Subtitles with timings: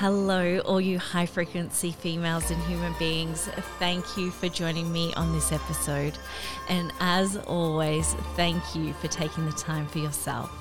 [0.00, 3.48] Hello, all you high frequency females and human beings.
[3.80, 6.16] Thank you for joining me on this episode.
[6.68, 10.52] And as always, thank you for taking the time for yourself.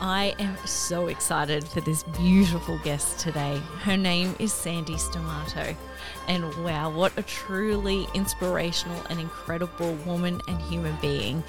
[0.00, 3.60] I am so excited for this beautiful guest today.
[3.80, 5.74] Her name is Sandy Stamato.
[6.28, 11.42] And wow, what a truly inspirational and incredible woman and human being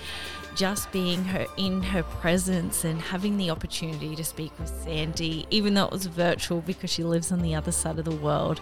[0.55, 5.73] just being her in her presence and having the opportunity to speak with Sandy, even
[5.73, 8.61] though it was virtual because she lives on the other side of the world,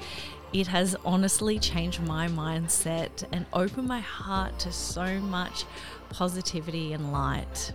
[0.51, 5.65] it has honestly changed my mindset and opened my heart to so much
[6.09, 7.73] positivity and light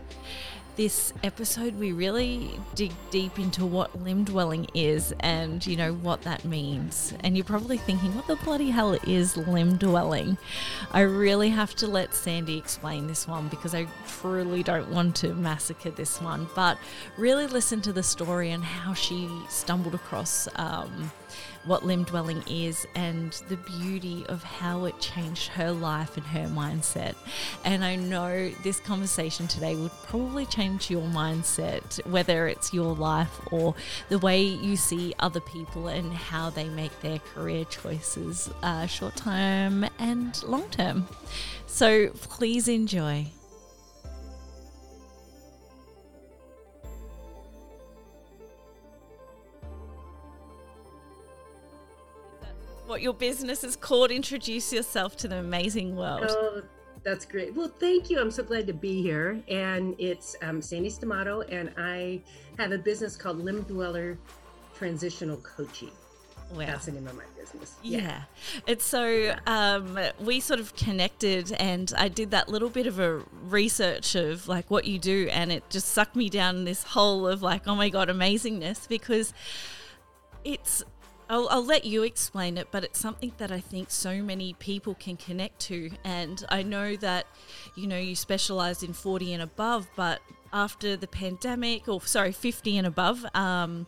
[0.79, 6.23] this episode, we really dig deep into what limb dwelling is and, you know, what
[6.23, 7.13] that means.
[7.21, 10.39] And you're probably thinking, what the bloody hell is limb dwelling?
[10.93, 15.35] I really have to let Sandy explain this one because I truly don't want to
[15.35, 16.49] massacre this one.
[16.55, 16.79] But
[17.19, 20.47] really listen to the story and how she stumbled across.
[20.55, 21.11] Um,
[21.65, 26.47] what limb dwelling is and the beauty of how it changed her life and her
[26.47, 27.15] mindset.
[27.65, 33.41] And I know this conversation today would probably change your mindset, whether it's your life
[33.51, 33.75] or
[34.09, 39.17] the way you see other people and how they make their career choices, uh, short
[39.17, 41.07] term and long term.
[41.67, 43.33] So please enjoy.
[52.99, 54.11] What your business is called.
[54.11, 56.25] Introduce yourself to the amazing world.
[56.29, 56.63] Oh,
[57.05, 57.55] that's great.
[57.55, 58.21] Well, thank you.
[58.21, 59.41] I'm so glad to be here.
[59.47, 62.21] And it's um, Sandy Stamato, and I
[62.59, 64.19] have a business called Limb Dweller
[64.75, 65.93] Transitional Coaching.
[66.51, 66.67] Wow.
[66.67, 67.77] That's the name of my business.
[67.85, 67.99] Yeah.
[68.01, 68.23] yeah.
[68.67, 73.23] It's so um, we sort of connected and I did that little bit of a
[73.45, 77.43] research of like what you do and it just sucked me down this hole of
[77.43, 79.35] like, oh my God, amazingness because
[80.43, 80.83] it's
[81.31, 84.95] I'll, I'll, let you explain it, but it's something that I think so many people
[84.95, 85.91] can connect to.
[86.03, 87.27] And I know that,
[87.75, 90.21] you know, you specialize in 40 and above, but
[90.53, 93.87] after the pandemic, or sorry, 50 and above, um,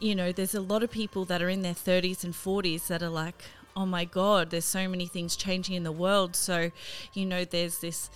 [0.00, 3.02] you know, there's a lot of people that are in their 30s and 40s that
[3.02, 3.44] are like,
[3.76, 6.34] oh my God, there's so many things changing in the world.
[6.34, 6.70] So,
[7.14, 8.10] you know, there's this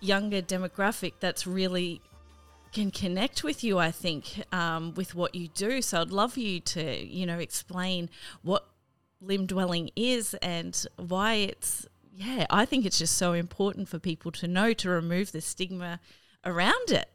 [0.00, 2.00] younger demographic that's really
[2.76, 5.80] can connect with you, I think, um, with what you do.
[5.80, 8.10] So I'd love you to, you know, explain
[8.42, 8.68] what
[9.18, 14.30] limb dwelling is and why it's, yeah, I think it's just so important for people
[14.32, 16.00] to know to remove the stigma
[16.44, 17.08] around it.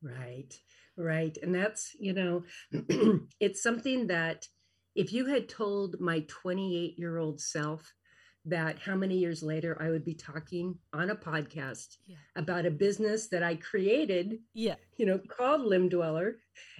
[0.00, 0.58] Right,
[0.96, 1.36] right.
[1.42, 2.44] And that's, you know,
[3.38, 4.48] it's something that
[4.94, 7.92] if you had told my 28 year old self
[8.46, 12.16] that how many years later I would be talking on a podcast yeah.
[12.36, 16.36] about a business that I created, yeah, you know, called Limb Dweller,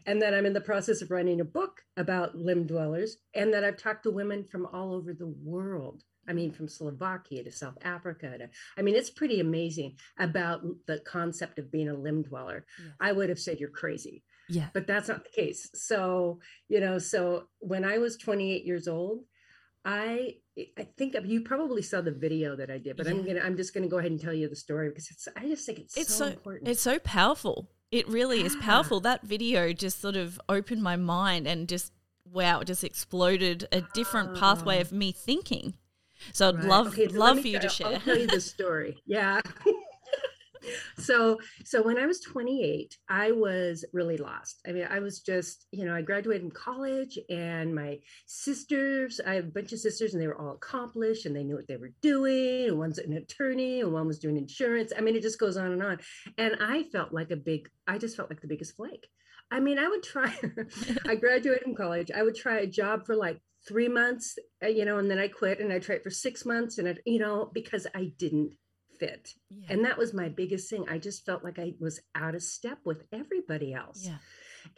[0.07, 3.65] and that I'm in the process of writing a book about limb dwellers, and that
[3.65, 6.03] I've talked to women from all over the world.
[6.29, 11.01] I mean, from Slovakia to South Africa to, I mean, it's pretty amazing about the
[11.01, 12.67] concept of being a limb dweller.
[12.79, 12.93] Yeah.
[13.01, 14.23] I would have said you're crazy.
[14.49, 14.67] Yeah.
[14.75, 15.71] But that's not the case.
[15.75, 19.25] So, you know, so when I was 28 years old,
[19.85, 20.37] I
[20.79, 23.13] I think you probably saw the video that I did, but yeah.
[23.13, 25.49] I'm gonna I'm just gonna go ahead and tell you the story because it's I
[25.49, 26.69] just think it's, it's so, so important.
[26.69, 27.69] It's so powerful.
[27.91, 29.01] It really is powerful.
[29.01, 31.93] That video just sort of opened my mind and just
[32.31, 34.41] wow, just exploded a different oh.
[34.41, 34.83] pathway ah.
[34.83, 35.75] of me thinking.
[36.33, 36.65] So I'd right.
[36.65, 37.87] love okay, so love for you to share.
[37.89, 38.99] I'll tell you the story.
[39.07, 39.41] Yeah.
[40.99, 44.61] so so when i was 28 i was really lost.
[44.67, 49.35] I mean i was just you know i graduated from college and my sisters i
[49.35, 51.77] have a bunch of sisters and they were all accomplished and they knew what they
[51.77, 54.93] were doing and one's an attorney and one was doing insurance.
[54.97, 55.99] I mean it just goes on and on.
[56.39, 59.09] And i felt like a big i just felt like the biggest flake.
[59.51, 60.35] I mean i would try
[61.07, 62.11] i graduated from college.
[62.11, 65.29] I would try a job for like three months uh, you know and then i
[65.29, 68.55] quit and i tried for six months and you know because i didn't
[69.01, 69.35] fit.
[69.51, 69.73] Yeah.
[69.73, 70.85] And that was my biggest thing.
[70.89, 74.07] I just felt like I was out of step with everybody else.
[74.07, 74.19] Yeah.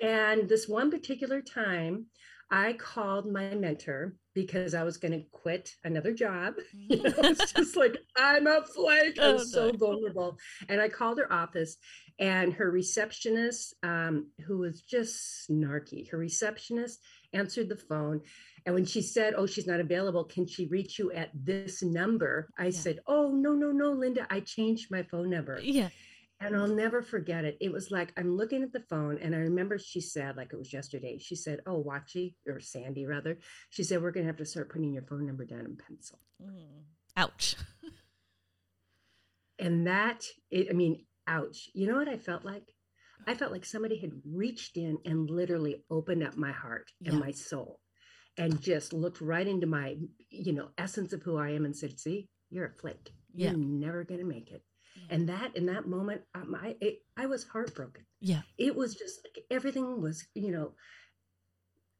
[0.00, 2.06] And this one particular time,
[2.50, 6.54] I called my mentor because I was going to quit another job.
[6.72, 9.18] You know, it's just like, I'm a flake.
[9.20, 9.76] I'm oh, so no.
[9.76, 10.38] vulnerable.
[10.68, 11.76] And I called her office,
[12.18, 17.00] and her receptionist, um, who was just snarky, her receptionist
[17.32, 18.20] answered the phone
[18.64, 22.48] and when she said, Oh, she's not available, can she reach you at this number?
[22.58, 22.70] I yeah.
[22.70, 25.58] said, Oh, no, no, no, Linda, I changed my phone number.
[25.60, 25.88] Yeah.
[26.44, 27.56] And I'll never forget it.
[27.60, 30.58] It was like I'm looking at the phone, and I remember she said, like it
[30.58, 33.38] was yesterday, she said, Oh, Watchy, or Sandy rather,
[33.70, 36.18] she said, We're going to have to start putting your phone number down in pencil.
[36.42, 36.82] Mm.
[37.16, 37.56] Ouch.
[39.58, 41.68] and that, it, I mean, ouch.
[41.74, 42.64] You know what I felt like?
[43.26, 47.20] I felt like somebody had reached in and literally opened up my heart and Yeah.
[47.20, 47.78] my soul
[48.36, 49.96] and just looked right into my,
[50.30, 53.12] you know, essence of who I am and said, see, you're a flake.
[53.34, 53.50] Yeah.
[53.50, 54.62] You're never going to make it.
[54.96, 55.02] Yeah.
[55.14, 58.04] And that, in that moment, um, I, it, I was heartbroken.
[58.20, 58.42] Yeah.
[58.58, 60.72] It was just like everything was, you know,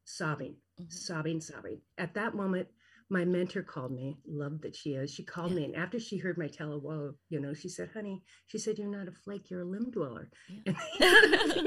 [0.04, 0.92] sobbing, Mhm.
[0.92, 1.80] sobbing, sobbing.
[1.98, 2.68] At that moment,
[3.10, 5.10] my mentor called me, loved that she is.
[5.12, 5.56] She called Yeah.
[5.58, 8.58] me, and after she heard my tell of woe, you know, she said, honey, she
[8.58, 10.30] said, you're not a flake, you're a limb dweller.
[10.48, 10.72] Yeah.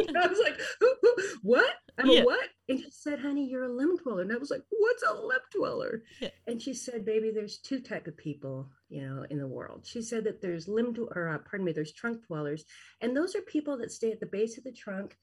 [0.07, 1.73] And I was like, "Who- who- what?
[1.97, 2.49] I'm a what?
[2.67, 4.23] And she said, honey, you're a limb dweller.
[4.23, 6.03] And I was like, what's a limb dweller?
[6.19, 6.29] Yeah.
[6.47, 9.85] And she said, baby, there's two type of people, you know, in the world.
[9.85, 12.65] She said that there's limb, dw- or uh, pardon me, there's trunk dwellers.
[13.01, 15.15] And those are people that stay at the base of the trunk.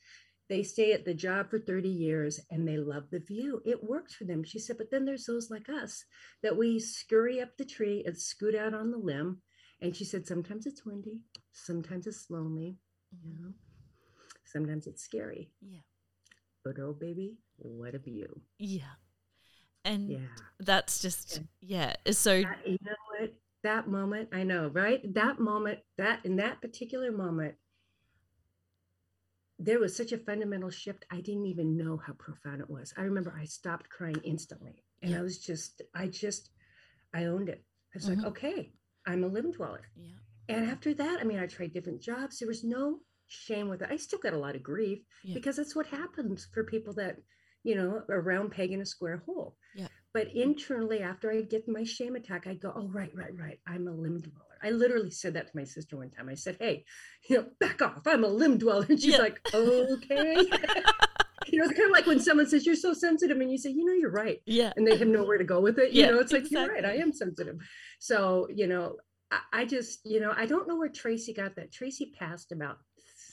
[0.48, 3.60] They stay at the job for 30 years and they love the view.
[3.64, 4.44] It works for them.
[4.44, 6.04] She said, but then there's those like us
[6.42, 9.40] that we scurry up the tree and scoot out on the limb.
[9.80, 11.22] And she said, sometimes it's windy,
[11.52, 12.76] sometimes it's lonely,
[13.24, 13.52] you know,
[14.44, 15.50] sometimes it's scary.
[15.60, 15.80] Yeah.
[16.64, 18.40] But oh, baby, what a view.
[18.58, 18.94] Yeah.
[19.84, 20.18] And Yeah.
[20.60, 21.94] that's just yeah.
[22.12, 23.34] So That- you know what?
[23.64, 25.00] That moment, I know, right?
[25.14, 27.54] That moment, that in that particular moment,
[29.58, 31.04] there was such a fundamental shift.
[31.10, 32.92] I didn't even know how profound it was.
[32.96, 34.84] I remember I stopped crying instantly.
[35.00, 35.20] And Yeah.
[35.20, 36.50] I was just, I just,
[37.14, 37.64] I owned it.
[37.94, 38.16] I was Mhm.
[38.16, 38.72] like, okay,
[39.06, 39.88] I'm a limb dweller.
[39.96, 40.16] yeah.
[40.48, 42.40] And after that, I mean, I tried different jobs.
[42.40, 43.88] There was no shame with it.
[43.90, 45.34] I still got a lot of grief Yeah.
[45.34, 47.16] because that's what happens for people that,
[47.64, 49.56] you know, are around peg in a square hole.
[49.74, 49.88] Yeah.
[50.14, 53.58] But internally, after I get my shame attack, I go, oh, right, right, right.
[53.66, 54.58] I'm a limb dweller.
[54.62, 56.28] I literally said that to my sister one time.
[56.28, 56.84] I said, hey,
[57.28, 58.06] you know, back off.
[58.06, 58.86] I'm a limb dweller.
[58.88, 59.18] And she's Yeah.
[59.18, 60.34] like, okay.
[61.48, 63.70] you know, it's kind of like when someone says you're so sensitive and you say,
[63.70, 64.72] you know, you're right Yeah.
[64.76, 65.92] and they have nowhere to go with it.
[65.92, 66.84] Yeah, You know, it's like you're right.
[66.84, 67.56] I am sensitive.
[67.98, 68.96] So you know,
[69.30, 71.72] I, I just you know, I don't know where Tracy got that.
[71.72, 72.78] Tracy passed about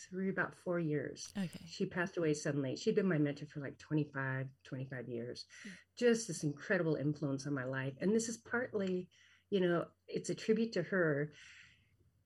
[0.09, 1.29] three, about four years.
[1.38, 1.50] Okay.
[1.67, 2.75] She passed away suddenly.
[2.75, 5.45] She'd been my mentor for like 25, 25 years.
[5.67, 5.71] Mm.
[5.97, 7.94] Just this incredible influence on my life.
[8.01, 9.07] And this is partly,
[9.50, 11.31] you know, it's a tribute to her.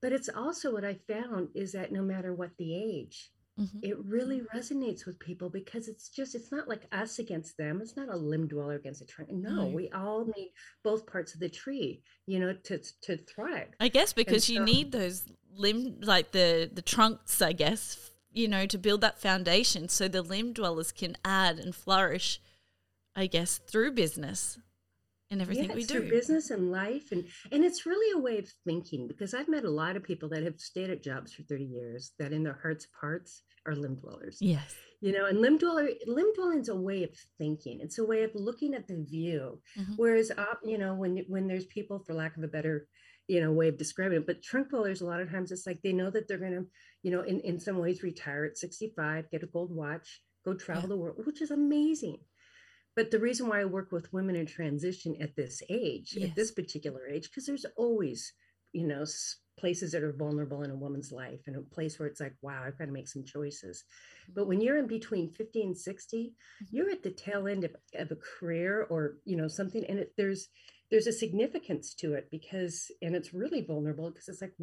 [0.01, 3.83] But it's also what I found is that no matter what the age, Mhm.
[3.83, 7.95] it really resonates with people because it's just it's not like us against them it's
[7.95, 10.51] not a limb dweller against a tree no we all need
[10.83, 13.67] both parts of the tree you know to to thrive.
[13.79, 18.65] I guess because you need those limb like the the trunks, I guess, you know,
[18.65, 22.41] to build that foundation so the limb dwellers can add and flourish,
[23.15, 24.57] I guess, through business
[25.33, 26.09] and everything yeah, we it's do.
[26.09, 29.69] business and life and and it's really a way of thinking because i've met a
[29.69, 32.87] lot of people that have stayed at jobs for 30 years that in their hearts
[32.99, 34.75] parts are limb dwellers Yes.
[35.01, 37.09] you know and limb dweller limb dwelling is a way of
[37.39, 39.95] thinking it's a way of looking at the view Mhm.
[39.97, 42.87] whereas op, you know when when there's people for lack of a better
[43.27, 45.81] you know way of describing it but trunk dwellers a lot of times it's like
[45.81, 46.65] they know that they're going to
[47.03, 50.83] you know in, in some ways retire at 65 get a gold watch go travel
[50.83, 50.89] Yeah.
[50.93, 52.17] the world which is amazing
[52.95, 56.51] but the reason why i work with women in transition at this age at this
[56.51, 58.33] particular age because there's always
[58.71, 59.03] you know
[59.57, 62.63] places that are vulnerable in a woman's life and a place where it's like wow
[62.65, 63.83] i've got to make some choices.
[64.33, 66.33] But when you're in between 50 and 60
[66.63, 66.67] Mhm.
[66.71, 70.13] you're at the tail end of, of a career or you know something and it,
[70.17, 70.49] there's
[70.89, 74.55] there's a significance to it because and it's really vulnerable because it's like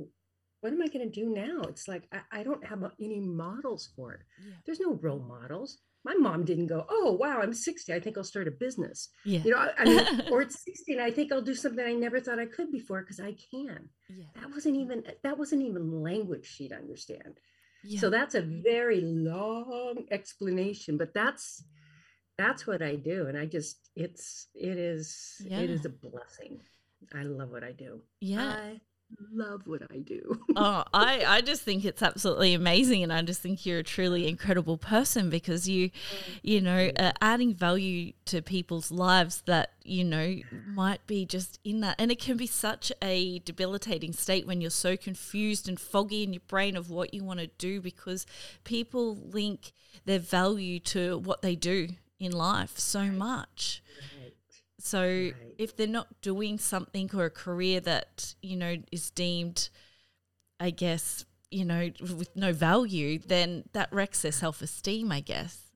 [0.61, 1.63] what am i going to do now?
[1.63, 4.21] It's like I, I don't have any models for it.
[4.45, 4.55] Yeah.
[4.67, 8.25] there's no role models my mom didn't go oh wow i'm 60 i think i'll
[8.25, 9.41] start a business Yeah.
[9.45, 11.93] you know i, I mean or it's 60 and i think i'll do something i
[11.93, 14.25] never thought i could before because i can yeah.
[14.41, 17.39] that wasn't even that wasn't even language she'd understand
[17.85, 18.01] Yeah.
[18.01, 21.65] so that's a very long explanation but that's
[22.39, 26.61] that's what i do and i just it's it is it is a blessing
[27.15, 28.49] i love what i do yeah.
[28.49, 28.81] i
[29.33, 33.03] love what i do oh, I, I just think it's absolutely amazing.
[33.03, 35.91] And I just think you're a truly incredible person because you,
[36.43, 40.37] you know, uh, adding value to people's lives that, you know,
[40.67, 41.97] might be just in that.
[41.99, 46.33] And it can be such a debilitating state when you're so confused and foggy in
[46.33, 48.27] your brain of what you want to do because
[48.65, 49.73] people link
[50.05, 51.89] their value to what they do
[52.19, 53.83] in life so much.
[54.19, 54.20] Right.
[54.81, 55.55] So Right.
[55.59, 59.69] if they're not doing something or a career that, you know, is deemed,
[60.61, 65.71] I guess, you know, with no value, then that wrecks their self esteem, I guess.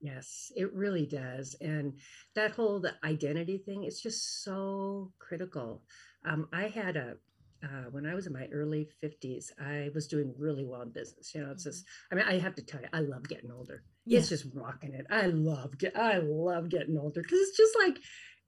[0.00, 1.56] Yes, it really does.
[1.60, 1.94] And
[2.34, 5.82] that whole the identity thing is just so critical.
[6.24, 7.16] Um, I had a,
[7.64, 11.34] uh, when I was in my early 50s, I was doing really well in business.
[11.34, 13.82] You know, it's just, I mean, I have to tell you, I love getting older.
[14.04, 14.18] Yeah.
[14.18, 15.06] It's just rocking it.
[15.10, 17.98] I love get, I love getting older because it's just like,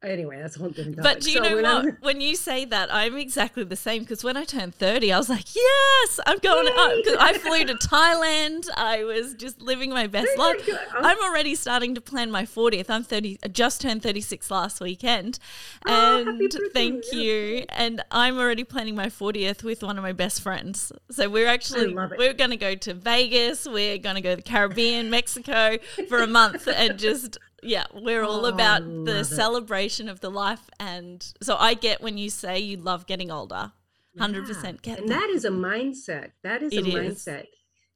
[0.03, 1.15] anyway, that's a whole different topic.
[1.15, 1.85] But do you so know when what?
[1.87, 1.97] I'm...
[2.01, 5.29] When you say that, I'm exactly the same because when I turned 30, I was
[5.29, 8.69] like, yes, I'm going Because I flew to Thailand.
[8.77, 10.69] I was just living my best life.
[10.95, 12.91] I'm already starting to plan my 40th.
[12.91, 15.39] I'm 30, just turned 36 last weekend.
[15.87, 17.65] Oh, and thank you.
[17.71, 20.93] And I'm already planning my 40th with one of my best friends.
[21.11, 23.67] So we're actually, we're going to go to Vegas.
[23.67, 25.79] We're going to go to the Caribbean, Mexico
[26.09, 30.71] for a month and just yeah, we're all oh, about the celebration of the life.
[30.79, 33.73] And so I get when you say you love getting older,
[34.19, 34.73] 100% yeah.
[34.83, 35.21] get And that.
[35.21, 36.33] that is a mindset.
[36.43, 37.25] That is it a is.
[37.25, 37.47] mindset.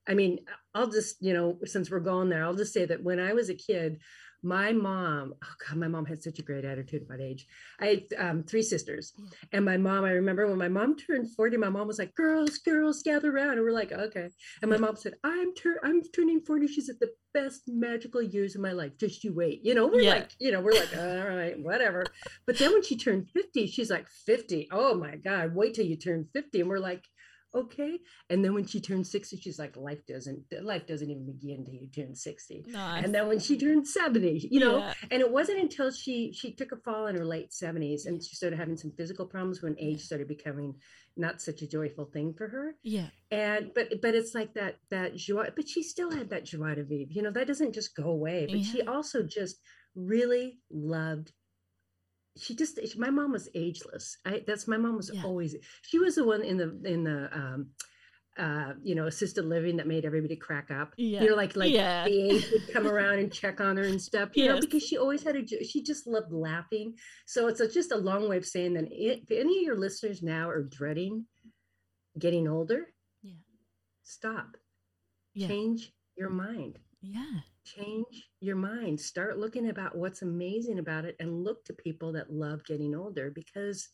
[0.09, 0.41] I mean,
[0.75, 3.51] I'll just, you know, since we're going there, I'll just say that when I was
[3.51, 4.01] a kid,
[4.43, 7.47] my mom oh god my mom had such a great attitude about age
[7.81, 9.25] i had um, three sisters yeah.
[9.53, 12.59] and my mom i remember when my mom turned 40 my mom was like girls
[12.59, 14.29] girls gather around and we're like okay
[14.61, 18.55] and my mom said i'm tur- i'm turning 40 she's at the best magical years
[18.55, 20.15] of my life just you wait you know we're yeah.
[20.15, 22.05] like you know we're like all right whatever
[22.47, 25.97] but then when she turned 50 she's like 50 oh my god wait till you
[25.97, 27.05] turn 50 and we're like
[27.55, 27.99] okay?
[28.31, 31.75] And then when she turned 60 she's like life doesn't life doesn't even begin until
[31.75, 33.05] you turn 60 nice.
[33.05, 34.79] and then when she turned 70 you know?
[34.79, 34.95] Yeah.
[35.11, 38.37] and it wasn't until she she took a fall in her late 70s and she
[38.37, 40.75] started having some physical problems when age started becoming
[41.17, 42.75] not such a joyful thing for her.
[42.83, 43.09] Yeah.
[43.31, 46.85] And but but it's like that that joy but she still had that joie de
[46.85, 47.31] vivre you know?
[47.31, 48.73] That doesn't just go away but yeah.
[48.73, 49.57] she also just
[49.95, 51.33] really loved
[52.37, 55.23] she just my mom was ageless I, that's my mom was yeah.
[55.25, 57.67] always she was the one in the in the um
[58.39, 61.21] uh you know assisted living that made everybody crack up yeah.
[61.21, 62.05] you know like like yeah.
[62.05, 64.55] the age would come around and check on her and stuff you yes.
[64.55, 66.95] know because she always had a she just loved laughing
[67.27, 70.23] so it's a, just a long way of saying that if any of your listeners
[70.23, 71.27] now are dreading
[72.19, 72.87] getting older
[73.23, 73.35] yeah
[74.03, 74.57] stop
[75.35, 75.47] yeah.
[75.47, 79.01] change your mind yeah change your mind.
[79.01, 83.31] Start looking about what's amazing about it and look to people that love getting older
[83.31, 83.89] because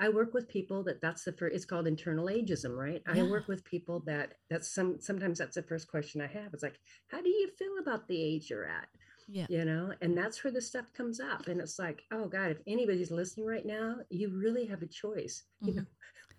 [0.00, 3.02] i work with people that that's the first it's called internal ageism right?
[3.14, 3.22] Yeah.
[3.22, 6.52] i work with people that that's some sometimes that's the first question i have.
[6.52, 8.88] It's like how do you feel about the age you're at?
[9.28, 9.46] Yeah.
[9.48, 9.92] You know?
[10.00, 11.46] And that's where the stuff comes up.
[11.48, 15.44] And it's like oh god if anybody's listening right now you really have a choice.
[15.62, 15.68] Mm-hmm.
[15.68, 15.86] you know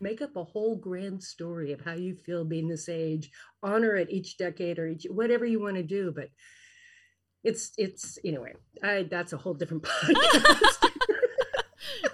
[0.02, 3.32] make up a whole grand story of how you feel being this age
[3.64, 6.30] honor it each decade or each whatever you want to do but
[7.44, 8.54] it's it's anyway
[8.84, 10.88] i that's a whole different podcast.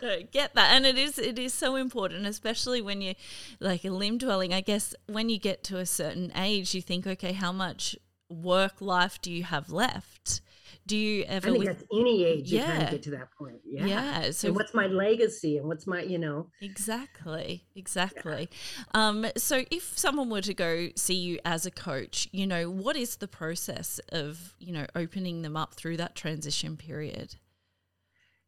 [0.31, 3.15] Get that and it is it is so important especially when you
[3.59, 7.07] like a limb dwelling i guess when you get to a certain age you think
[7.07, 7.95] okay how much
[8.29, 10.41] work life do you have left
[10.87, 11.49] do you ever?
[11.49, 12.61] I think with, any age yeah.
[12.61, 13.59] you kind of get to that point.
[13.65, 13.85] Yeah.
[13.85, 14.31] Yeah.
[14.31, 16.47] So and what's my legacy and what's my, you know?
[16.61, 17.65] Exactly.
[17.75, 18.49] Exactly.
[18.95, 19.07] Yeah.
[19.07, 22.95] Um, so if someone were to go see you as a coach, you know, what
[22.95, 27.35] is the process of, you know, opening them up through that transition period?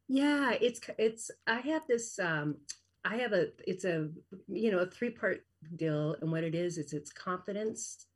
[0.08, 2.56] Yeah, it's it's I have this um
[3.04, 4.08] I have a it's a
[4.48, 5.44] you know a three part
[5.76, 8.06] deal and what it is is it's confidence,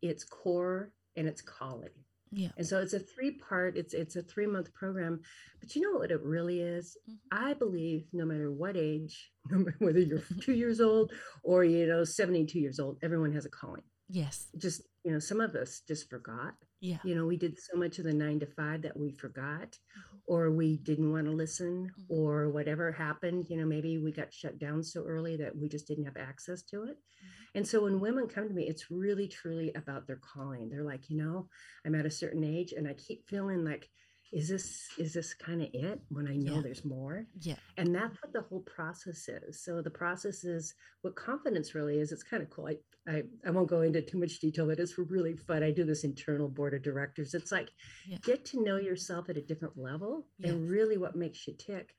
[0.00, 1.90] it's core and it's calling
[2.34, 2.48] yeah.
[2.56, 5.20] And so it's a three part, it's it's a three month program.
[5.60, 6.96] But you know what it really is?
[7.08, 7.46] Mm-hmm.
[7.46, 11.86] I believe no matter what age, no matter whether you're two years old or you
[11.86, 13.82] know, 72 years old, everyone has a calling.
[14.10, 14.48] Yes.
[14.58, 16.54] Just, you know, some of us just forgot.
[16.80, 16.98] Yeah.
[17.04, 20.16] You know, we did so much of the nine to five that we forgot mm-hmm.
[20.26, 22.12] or we didn't want to listen mm-hmm.
[22.12, 23.46] or whatever happened.
[23.48, 26.62] You know, maybe we got shut down so early that we just didn't have access
[26.64, 26.96] to it.
[26.96, 27.58] Mm-hmm.
[27.58, 30.68] And so when women come to me, it's really truly about their calling.
[30.68, 31.48] They're like, you know,
[31.86, 33.88] I'm at a certain age and I keep feeling like,
[34.34, 36.60] is this is this kind of it when I know yeah.
[36.60, 37.24] there's more?
[37.40, 37.54] Yeah.
[37.76, 39.62] And that's what the whole process is.
[39.62, 42.10] So the process is what confidence really is.
[42.10, 42.66] It's kind of cool.
[42.66, 42.76] I
[43.08, 45.62] I, I won't go into too much detail, but it's really fun.
[45.62, 47.34] I do this internal board of directors.
[47.34, 47.70] It's like
[48.08, 48.16] yeah.
[48.24, 50.50] get to know yourself at a different level yes.
[50.50, 51.94] and really what makes you tick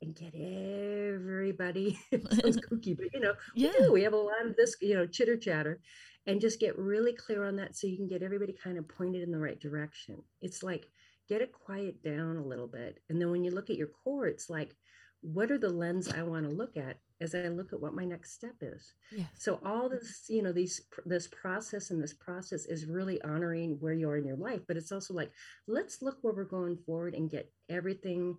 [0.00, 3.70] and get everybody sounds kooky but you know yeah.
[3.78, 3.92] we, do.
[3.92, 5.80] we have a lot of this you know chitter chatter
[6.26, 9.22] and just get really clear on that so you can get everybody kind of pointed
[9.22, 10.90] in the right direction it's like
[11.28, 14.26] get it quiet down a little bit and then when you look at your core
[14.26, 14.74] it's like
[15.20, 18.04] what are the lens i want to look at as i look at what my
[18.04, 18.92] next step is?
[19.38, 23.94] So all this you know these this process and this process is really honoring where
[23.94, 25.30] you are in your life but it's also like
[25.66, 28.36] let's look where we're going forward and get everything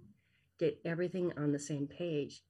[0.60, 2.42] get everything on the same page.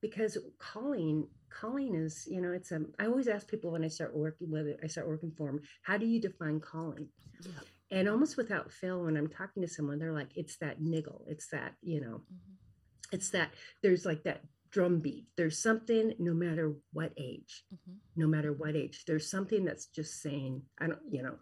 [0.00, 4.16] Because calling calling is you know it's a i always ask people when i start
[4.16, 7.08] working whether i start working for them how do you define calling?
[7.44, 7.52] Yeah.
[7.92, 11.48] And almost without fail when i'm talking to someone they're like it's that niggle it's
[11.48, 13.12] that you know mm-hmm.
[13.12, 13.50] it's that
[13.82, 17.92] there's like that drum beat there's something no matter what age mm-hmm.
[18.16, 21.36] no matter what age there's something that's just saying i don't you know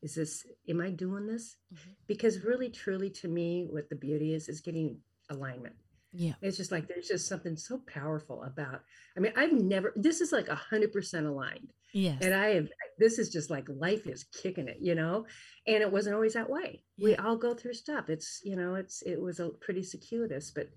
[0.00, 1.90] is this am i doing this mm-hmm.
[2.06, 4.96] because really truly to me what the beauty is is getting
[5.30, 5.74] alignment.
[6.12, 6.34] Yeah.
[6.40, 8.82] It's just like there's just something so powerful about.
[9.16, 9.92] I mean, I've never.
[9.94, 12.18] This is like a hundred percent aligned, Yes.
[12.22, 12.68] and I have.
[12.98, 15.26] This is just like life is kicking it, you know.
[15.66, 16.82] And it wasn't always that way.
[17.00, 18.08] We all go through stuff.
[18.08, 20.68] It's you know, it's it was a pretty circuitous, but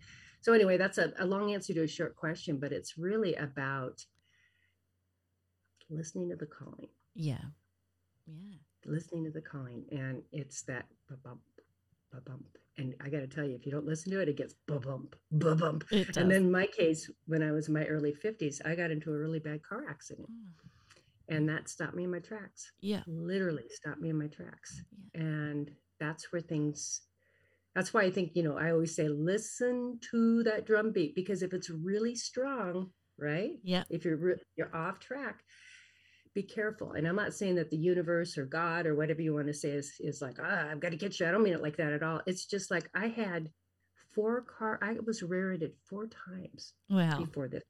[0.41, 4.03] so anyway, that's a, a long answer to a short question, but it's really about
[5.89, 7.37] listening to the calling, yeah.
[8.27, 8.57] Yeah.
[8.85, 11.41] listening to the calling, and it's that ba-bump,
[12.11, 12.57] ba-bump.
[12.77, 15.15] And I got to tell you, if you don't listen to it, it gets ba-bump,
[15.31, 15.83] ba-bump.
[15.91, 19.17] And then my case, when I was in my early 50s, I got into a
[19.17, 20.29] really bad car accident.
[20.31, 20.69] Mm.
[21.29, 22.71] And that stopped me in my tracks.
[22.81, 23.01] Yeah.
[23.07, 24.83] Literally stopped me in my tracks.
[25.13, 25.21] Yeah.
[25.21, 27.01] And that's where things
[27.73, 31.41] that's why I think, you know, I always say listen to that drum beat because
[31.41, 33.51] if it's really strong, right?
[33.63, 33.83] Yeah.
[33.89, 35.39] If you're re- you're off track,
[36.33, 36.91] be careful.
[36.93, 39.69] And I'm not saying that the universe or God or whatever you want to say
[39.69, 41.27] is is like, ah, I've got to get you.
[41.27, 42.21] I don't mean it like that at all.
[42.25, 43.49] It's just like I had
[44.13, 47.19] four car I was rear-ended four times Wow.
[47.19, 47.63] before this.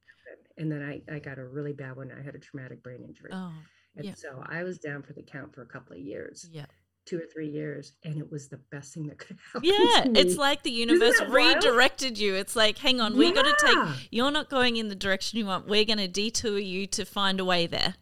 [0.61, 2.11] And then I, I got a really bad one.
[2.17, 3.31] I had a traumatic brain injury.
[3.33, 3.51] Oh.
[3.95, 4.13] and yeah.
[4.15, 6.65] so I was down for the count for a couple of years, Yeah.
[7.05, 9.67] two or three years, and it was the best thing that could happen.
[9.67, 10.05] Yeah.
[10.21, 11.33] It's like the universe wild?
[11.33, 12.35] redirected you.
[12.35, 14.07] It's like, hang on, we got to take.
[14.11, 15.67] You're not going in the direction you want.
[15.67, 17.95] We're going to detour you to find a way there.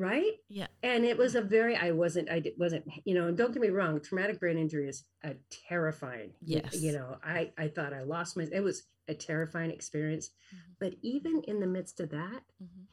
[0.00, 0.32] Right.
[0.48, 0.66] Yeah.
[0.82, 3.68] And it was a very I wasn't I wasn't you know and don't get me
[3.68, 5.34] wrong traumatic brain injury is a
[5.68, 6.80] terrifying Yes.
[6.80, 10.58] you know I I thought I lost my it was a terrifying experience Mhm.
[10.78, 12.86] but even in the midst of that Mhm.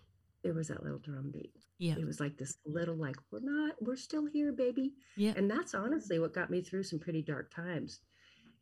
[0.44, 1.98] there was that little drum beat Yeah.
[1.98, 5.34] it was like this little like we're not we're still here baby Yeah.
[5.38, 8.02] and that's honestly what got me through some pretty dark times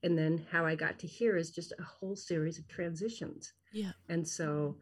[0.03, 3.93] and then how I got to here is just a whole series of transitions Yeah.
[4.09, 4.77] and so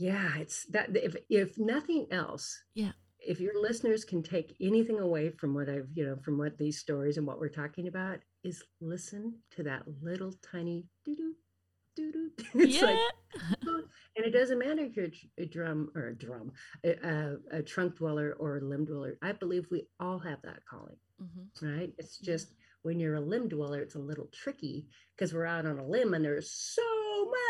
[0.00, 2.92] yeah it's that if if nothing else Yeah.
[3.18, 6.78] if your listeners can take anything away from what i've you know from what these
[6.78, 9.24] stories and what we're talking about is listen
[9.56, 11.34] to that little tiny doo-doo
[11.96, 12.86] doo-doo it's yeah.
[12.86, 12.98] like
[14.16, 15.08] and it doesn't matter if you're
[15.38, 16.52] a drum or a drum
[16.84, 20.60] a, a, a trunk dweller or a limb dweller i believe we all have that
[20.68, 21.48] calling Mhm.
[21.60, 25.66] right it's just when you're a limb dweller it's a little tricky because we're out
[25.66, 26.82] on a limb and there's so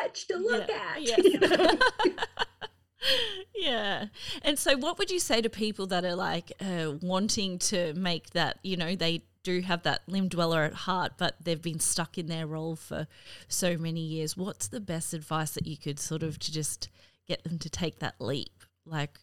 [0.02, 1.14] much to look Yeah.
[1.14, 1.78] at you know?
[3.54, 4.06] yeah.
[4.42, 8.30] And so, what would you say to people that are like uh, wanting to make
[8.30, 12.18] that, you know, they do have that limb dweller at heart, but they've been stuck
[12.18, 13.06] in their role for
[13.48, 14.36] so many years?
[14.36, 16.88] What's the best advice that you could sort of to just
[17.26, 18.52] get them to take that leap?
[18.84, 19.18] Like,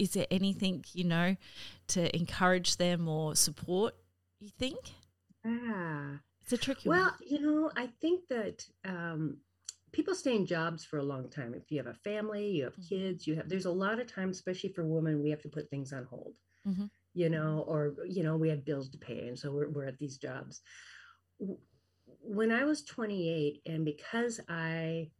[0.00, 1.36] is there anything, you know,
[1.88, 3.94] to encourage them or support,
[4.40, 4.78] you think?
[5.44, 6.98] yeah It's a tricky one.
[6.98, 7.14] well one.
[7.26, 9.38] you know i think that um
[9.92, 12.76] people stay in jobs for a long time if you have a family you have
[12.76, 12.88] Mhm.
[12.88, 15.70] kids you have there's a lot of times especially for women we have to put
[15.70, 16.88] things on hold Mhm.
[17.14, 19.98] you know or you know we have bills to pay and so we're, we're at
[19.98, 20.62] these jobs
[22.20, 25.10] when i was 28 and because i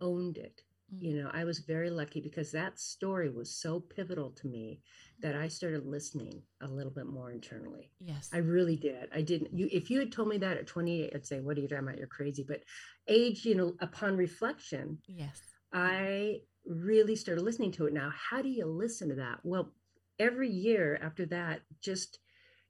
[0.00, 1.02] owned it Mm.
[1.02, 4.80] you know i was very lucky because that story was so pivotal to me
[5.20, 8.30] that i started listening a little bit more internally Yes.
[8.32, 9.08] I really did.
[9.14, 9.56] I didn't.
[9.58, 11.84] You, if you had told me that at 28, I'd say, "What are you talking
[11.88, 11.96] about?
[11.96, 12.60] You're crazy." But
[13.06, 15.40] age, you know, upon reflection, yes.
[15.72, 17.92] I really started listening to it.
[17.92, 19.40] Now, how do you listen to that?
[19.44, 19.74] Well,
[20.18, 22.18] every year after that, just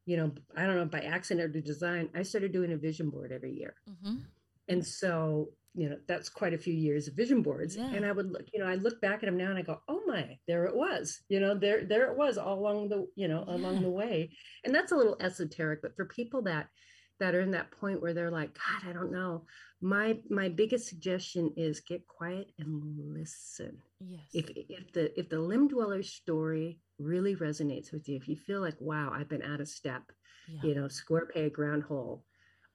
[0.06, 3.32] you know, I don't know by accident or design, I started doing a vision board
[3.32, 4.16] every year, hmm
[4.68, 7.76] and so you know that's quite a few years of vision boards.
[7.76, 7.86] Yeah.
[7.94, 9.80] And I would look, you know, I look back at them now and I go,
[9.86, 13.28] "Oh my, there it was." You know, there there it was all along the you
[13.28, 14.30] know along the way,
[14.64, 15.80] and that's a little esoteric.
[15.80, 16.68] But for people that
[17.20, 19.44] that are in that point where they're like, God, I don't know.
[19.80, 23.78] My my biggest suggestion is get quiet and listen.
[24.00, 24.20] Yes.
[24.34, 28.60] If if the if the limb dweller story really resonates with you, if you feel
[28.60, 30.02] like, wow, I've been out of step,
[30.48, 30.60] yeah.
[30.62, 32.24] you know, square peg, round hole,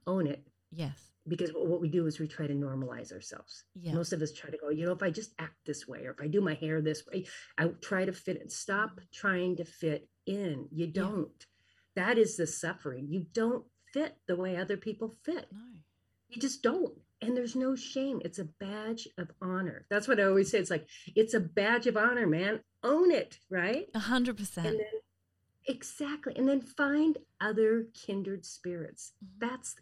[0.08, 0.48] own it.
[0.72, 1.13] Yes.
[1.28, 3.64] Because what we do is we try to normalize ourselves.
[3.76, 3.94] Yeah.
[3.94, 6.12] Most of us try to go, you know, if I just act this way, or
[6.12, 7.26] if I do my hair this way,
[7.58, 8.52] I try to fit it.
[8.52, 10.68] Stop trying to fit in.
[10.72, 11.46] You don't.
[11.96, 13.08] That is the suffering.
[13.10, 15.48] You don't fit the way other people fit.
[15.52, 15.60] No.
[16.30, 16.94] You just don't.
[17.22, 18.22] And there's no shame.
[18.26, 19.86] It's a badge of honor.
[19.90, 20.58] That's what I always say.
[20.60, 22.60] It's like, it's a badge of honor, man.
[22.84, 23.88] Own it, right?
[23.96, 24.76] A hundred percent.
[25.68, 26.34] exactly.
[26.36, 29.14] And then find other kindred spirits.
[29.24, 29.28] Mhm.
[29.40, 29.76] That's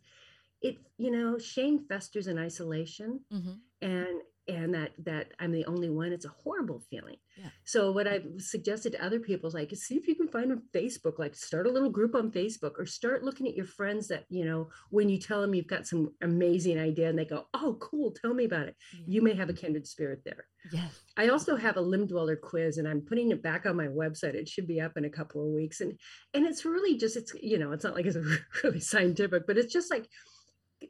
[0.61, 0.77] it.
[0.97, 3.59] You know, shame festers in isolation Mhm.
[3.81, 7.51] and and that that i'm the only one it's a horrible feeling Yeah.
[7.63, 10.55] so what i've suggested to other people is like see if you can find a
[10.75, 14.25] facebook like start a little group on facebook or start looking at your friends that
[14.29, 17.77] you know when you tell them you've got some amazing idea and they go oh
[17.79, 19.03] cool tell me about it Yeah.
[19.05, 20.91] you may have a kindred spirit there Yes.
[21.17, 24.35] I also have a limb dweller quiz and I'm putting it back on my website.
[24.35, 25.81] It should be up in a couple of weeks.
[25.81, 25.99] And
[26.35, 28.15] and it's really just it's you know, it's not like it's
[28.63, 30.07] really scientific, but it's just like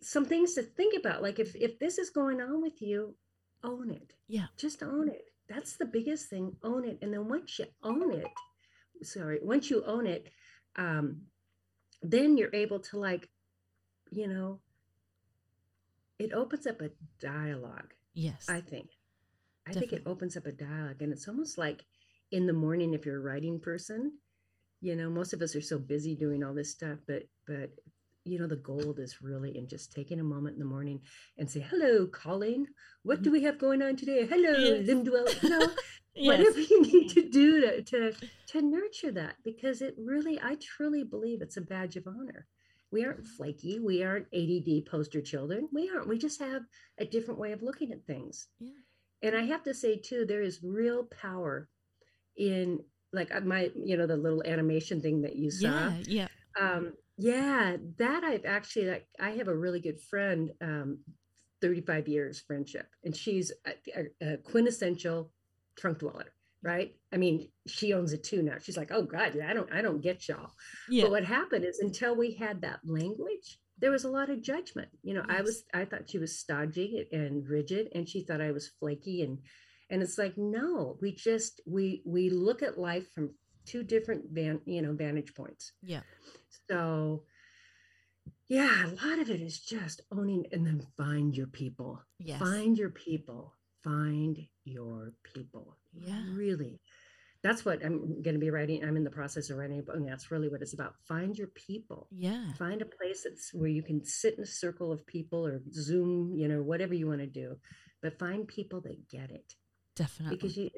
[0.01, 1.21] some things to think about.
[1.21, 3.15] Like if if this is going on with you,
[3.63, 4.13] own it.
[4.27, 4.47] Yeah.
[4.57, 5.25] Just own it.
[5.49, 6.55] That's the biggest thing.
[6.63, 6.99] Own it.
[7.01, 8.27] And then once you own it,
[9.03, 10.29] sorry, once you own it,
[10.77, 11.21] um,
[12.01, 13.29] then you're able to like,
[14.11, 14.59] you know,
[16.19, 17.93] it opens up a dialogue.
[18.13, 18.47] Yes.
[18.49, 18.89] I think.
[19.67, 19.89] I Definitely.
[19.89, 21.85] think it opens up a dialogue, and it's almost like
[22.31, 24.13] in the morning if you're a writing person.
[24.81, 27.69] You know, most of us are so busy doing all this stuff, but but
[28.25, 30.99] you know the gold is really in just taking a moment in the morning
[31.37, 32.67] and say hello colleen
[33.03, 34.87] what do we have going on today hello Yes.
[34.87, 35.43] Lindwell.
[35.43, 35.67] you know
[36.15, 36.27] yes.
[36.37, 38.13] whatever you need to do to, to
[38.47, 42.45] to nurture that because it really i truly believe it's a badge of honor
[42.91, 46.61] we aren't flaky we aren't add poster children we aren't we just have
[46.99, 48.69] a different way of looking at things Yeah.
[49.23, 51.69] and i have to say too there is real power
[52.37, 52.79] in
[53.13, 55.93] like uh, my you know the little animation thing that you saw Yeah.
[56.05, 56.27] Yeah.
[56.59, 60.99] Um yeah that i've actually like i have a really good friend um
[61.61, 65.31] 35 years friendship and she's a, a, quintessential
[65.77, 66.33] trunk dweller
[66.63, 66.95] right?
[67.11, 68.55] I mean she owns it too now.
[68.61, 70.51] She's like oh god i don't i don't get y'all.
[70.89, 71.03] Yeah.
[71.03, 74.89] but what happened is until we had that language there was a lot of judgment.
[75.03, 78.51] You know i was i thought she was stodgy and rigid and she thought i
[78.51, 79.39] was flaky and
[79.89, 83.31] and it's like no we just we we look at life from
[83.65, 85.73] two different van you know vantage points.
[85.81, 86.01] Yeah.
[86.69, 87.23] So
[88.47, 92.39] yeah a lot of it is just owning and then find your people Yes.
[92.39, 96.21] find your people find your people Yeah.
[96.33, 96.79] really
[97.43, 99.95] that's what i'm going to be writing i'm in the process of writing a book
[99.95, 102.53] and that's really what it's about find your people Yeah.
[102.57, 106.35] find a place that's where you can sit in a circle of people or zoom
[106.35, 107.57] you know whatever you want to do
[108.01, 109.55] but find people that get it
[109.95, 110.37] Definitely.
[110.37, 110.69] because you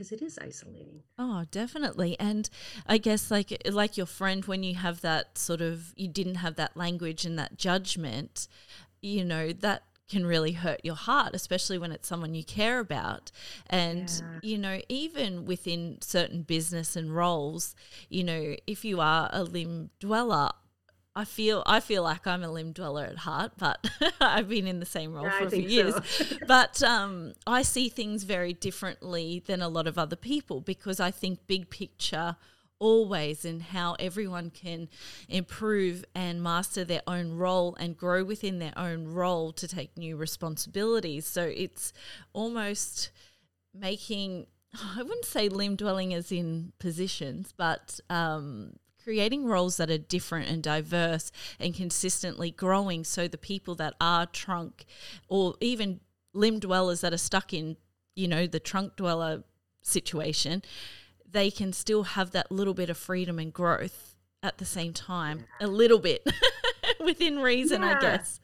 [0.00, 2.18] because it is isolating Oh, definitely.
[2.18, 2.48] And
[2.86, 6.54] I guess like like your friend when you have that sort of you didn't have
[6.56, 8.48] that language and that judgment,
[9.02, 13.30] you know, that can really hurt your heart, especially when it's someone you care about.
[13.68, 14.38] And Yeah.
[14.40, 17.74] you know, even within certain business and roles,
[18.08, 20.48] you know, if you are a limb dweller,
[21.20, 23.86] I feel I feel like I'm a limb dweller at heart, but
[24.20, 25.94] I've been in the same role Yeah, for I a few think years.
[26.46, 31.10] but um, I see things very differently than a lot of other people because I
[31.10, 32.36] think big picture
[32.78, 34.88] always and how everyone can
[35.28, 40.16] improve and master their own role and grow within their own role to take new
[40.16, 41.26] responsibilities.
[41.26, 41.92] So it's
[42.32, 43.10] almost
[43.74, 44.46] making
[44.96, 48.76] I wouldn't say limb dwelling as in positions, but um,
[49.10, 54.24] creating roles that are different and diverse and consistently growing so the people that are
[54.24, 54.84] trunk
[55.26, 55.98] or even
[56.32, 57.76] limb dwellers that are stuck in,
[58.14, 59.42] you know, the trunk dweller
[59.82, 60.62] situation,
[61.28, 65.44] they can still have that little bit of freedom and growth at the same time,
[65.60, 66.24] a little bit
[67.04, 68.38] within reason, I guess.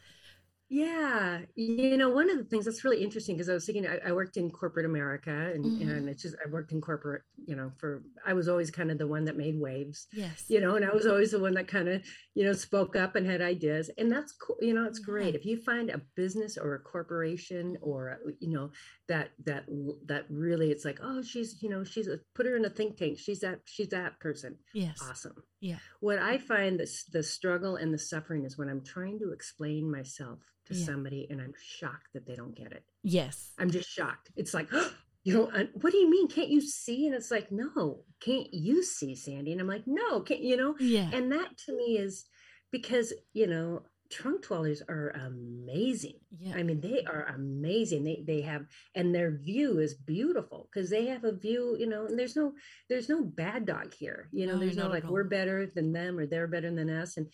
[0.68, 3.98] Yeah, you know, one of the things that's really interesting because I was thinking I,
[3.98, 5.76] I worked in corporate America and, Mhm.
[5.78, 8.98] and it's just I worked in corporate, you know, for I was always kind of
[8.98, 10.46] the one that made waves, Yes.
[10.48, 13.14] you know, and I was always the one that kind of, you know, spoke up
[13.14, 13.90] and had ideas.
[13.96, 15.36] And that's cool, you know, it's great.
[15.36, 18.72] If you find a business or a corporation or you know,
[19.08, 19.64] that that
[20.06, 22.96] that really it's like, oh, she's, you know, she's a put her in a think
[22.96, 23.18] tank.
[23.18, 24.58] She's that she's that person.
[24.74, 24.98] Yes.
[25.02, 25.78] Awesome Yeah.
[26.00, 29.90] what I find this the struggle and the suffering is when I'm trying to explain
[29.90, 30.86] myself to Yeah.
[30.86, 32.84] somebody and I'm shocked that they don't get it.
[33.02, 33.52] Yes.
[33.58, 34.30] I'm just shocked.
[34.36, 34.92] It's like, oh,
[35.22, 36.26] you know, uh, what do you mean?
[36.28, 37.06] Can't you see?
[37.06, 39.52] And it's like, no, can't you see, Sandy?
[39.52, 40.74] And I'm like, no, can't you know?
[40.80, 41.08] Yeah.
[41.12, 42.24] And that to me is
[42.72, 46.18] because, you know, trunk dwellers are amazing.
[46.38, 46.54] Yeah.
[46.56, 48.04] I mean, they are amazing.
[48.04, 52.06] They they have and their view is beautiful because they have a view, you know,
[52.06, 52.52] and there's no
[52.88, 54.28] there's no bad dog here.
[54.32, 57.16] You know, No, there's no like we're better than them or they're better than us.
[57.16, 57.26] And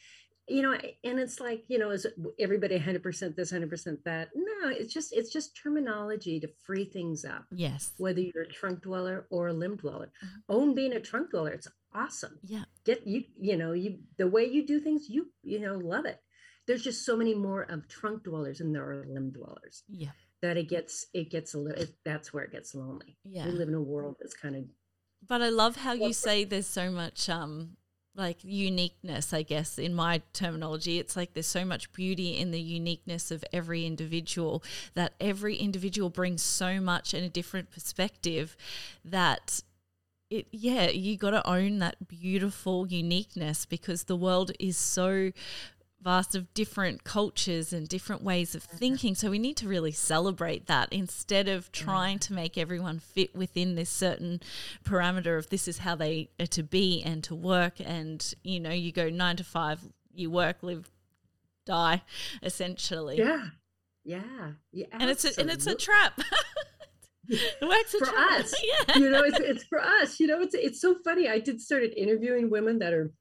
[0.48, 2.04] you know, and it's like, you know, is
[2.38, 4.30] everybody 100% this, 100% that?
[4.34, 7.44] No, it's just it's just terminology to free things up.
[7.52, 7.92] Yes.
[7.98, 10.10] Whether you're a trunk dweller or a limb dweller.
[10.24, 10.28] Mhm.
[10.48, 11.50] Own being a trunk dweller.
[11.52, 12.64] It's awesome Yeah.
[12.86, 16.18] get you you know you the way you do things you you know love it
[16.66, 20.10] there's just so many more of trunk dwellers than there are limb dwellers Yeah.
[20.42, 23.46] that it gets it gets a little it, that's where it gets lonely Yeah.
[23.46, 24.64] we live in a world that's kind of
[25.26, 27.76] But I love how you say there's so much um
[28.14, 30.98] like uniqueness, I guess, in my terminology.
[30.98, 36.10] It's like there's so much beauty in the uniqueness of every individual that every individual
[36.10, 38.54] brings so much and a different perspective
[39.02, 39.62] that
[40.28, 45.32] it yeah, you got to own that beautiful uniqueness because the world is so
[46.02, 49.14] vast of different cultures and different ways of thinking.
[49.14, 53.74] So we need to really celebrate that instead of trying to make everyone fit within
[53.74, 54.40] this certain
[54.84, 57.74] parameter of this is how they are to be and to work.
[57.84, 59.80] And, you know, you go nine to five,
[60.12, 60.90] you work, live,
[61.64, 62.02] die,
[62.42, 63.18] essentially.
[63.18, 63.46] Yeah,
[64.04, 64.86] yeah, yeah.
[64.92, 66.20] And it's a, and it's a trap.
[67.28, 68.40] it works for trap.
[68.40, 68.54] us.
[68.88, 68.98] yeah.
[68.98, 70.18] You know, it's it's for us.
[70.18, 71.28] You know, it's it's so funny.
[71.28, 73.12] I did started interviewing women that are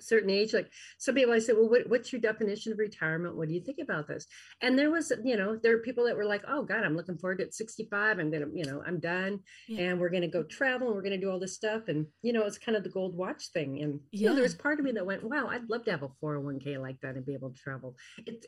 [0.00, 3.48] certain age like some people i said well what, what's your definition of retirement what
[3.48, 4.26] do you think about this
[4.62, 7.16] and there was you know there are people that were like oh god i'm looking
[7.16, 9.90] forward to at 65 i'm gonna you know i'm done yeah.
[9.90, 12.44] and we're gonna go travel and we're gonna do all this stuff and you know
[12.44, 14.20] it's kind of the gold watch thing and yeah.
[14.20, 16.08] you know there was part of me that went wow i'd love to have a
[16.22, 18.44] 401k like that and be able to travel it,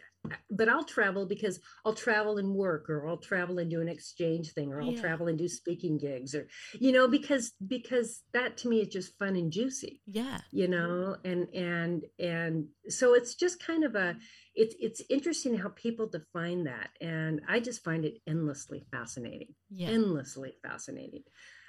[0.50, 4.52] but i'll travel because i'll travel and work or i'll travel and do an exchange
[4.52, 5.00] thing or i'll yeah.
[5.00, 6.46] travel and do speaking gigs or
[6.78, 11.16] you know because because that to me is just fun and juicy yeah you know
[11.24, 14.16] and and and and so it's just kind of a
[14.54, 19.88] it's it's interesting how people define that and i just find it endlessly fascinating yeah.
[19.88, 21.22] endlessly fascinating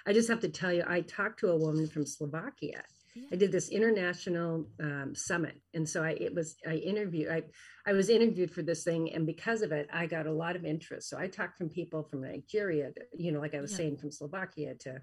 [0.05, 2.83] i just have to tell you i talked to a woman from slovakia
[3.15, 3.23] yeah.
[3.31, 7.41] i did this international um, summit and so i it was i interviewed i
[7.85, 10.65] i was interviewed for this thing and because of it i got a lot of
[10.65, 13.77] interest so i talked from people from nigeria to, you know like i was yeah.
[13.77, 15.01] saying from slovakia to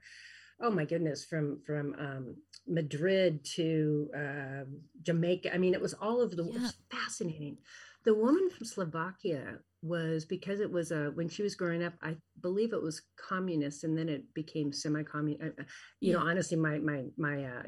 [0.60, 4.64] oh my goodness, from from um, Madrid to uh,
[5.02, 5.54] Jamaica.
[5.54, 6.60] I mean, it was all over the world.
[6.60, 6.70] Yeah.
[6.90, 7.58] fascinating.
[8.04, 11.94] The woman from Slovakia was because it was a when she was growing up.
[12.02, 15.42] I believe it was communist, and then it became semi-communist.
[15.42, 15.64] Uh, uh,
[16.00, 16.18] you yeah.
[16.18, 17.62] know, honestly, my my my uh,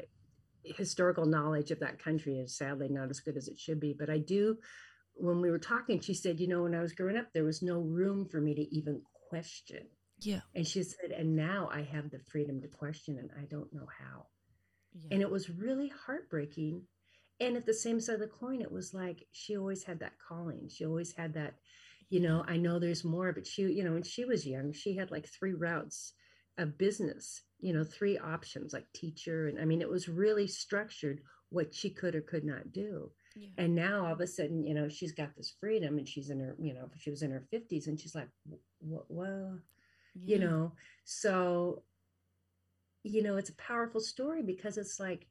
[0.63, 3.95] historical knowledge of that country is sadly not as good as it should be.
[3.97, 4.57] But I do.
[5.15, 7.61] When we were talking, she said, "You know, when I was growing up, there was
[7.61, 9.87] no room for me to even question."
[10.21, 10.41] Yeah.
[10.55, 13.87] And she said, and now I have the freedom to question and I don't know
[13.99, 14.27] how.
[14.93, 15.09] Yeah.
[15.11, 16.83] And it was really heartbreaking.
[17.39, 20.13] And at the same side of the coin, it was like she always had that
[20.27, 20.69] calling.
[20.69, 21.55] She always had that,
[22.09, 24.95] you know, I know there's more, but she, you know, when she was young, she
[24.95, 26.13] had like three routes
[26.57, 29.47] of business, you know, three options like teacher.
[29.47, 33.11] And I mean, it was really structured what she could or could not do.
[33.35, 33.49] Yeah.
[33.57, 36.39] And now all of a sudden, you know, she's got this freedom and she's in
[36.39, 38.27] her, you know, she was in her 50s and she's like,
[38.81, 39.59] well,
[40.15, 40.35] yeah.
[40.35, 40.71] you know
[41.03, 41.83] so
[43.03, 45.27] you know it's a powerful story because it's like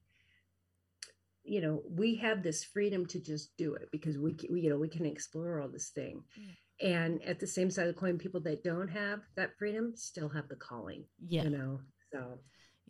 [1.45, 4.79] you know we have this freedom to just do it because we, we you know
[4.79, 6.89] we can explore all this thing yeah.
[6.89, 10.29] and at the same side of the coin people that don't have that freedom still
[10.29, 11.81] have the calling yeah you know
[12.13, 12.39] so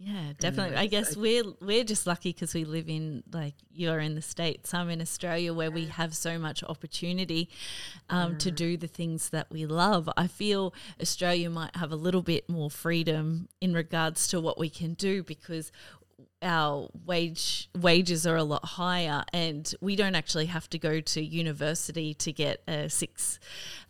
[0.02, 0.78] yeah, definitely.
[0.78, 4.72] I guess we're we're just lucky because we live in like you're in the states.
[4.72, 7.50] I'm in Australia where we have so much opportunity
[8.08, 10.08] um, to do the things that we love.
[10.16, 14.70] I feel Australia might have a little bit more freedom in regards to what we
[14.70, 15.70] can do because
[16.40, 21.22] our wage wages are a lot higher and we don't actually have to go to
[21.22, 23.38] university to get a six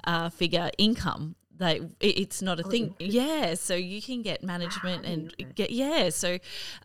[0.02, 2.94] uh, figure income like it's not a thing.
[2.98, 6.38] Yeah so you can get management and get yeah so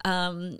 [0.04, 0.60] um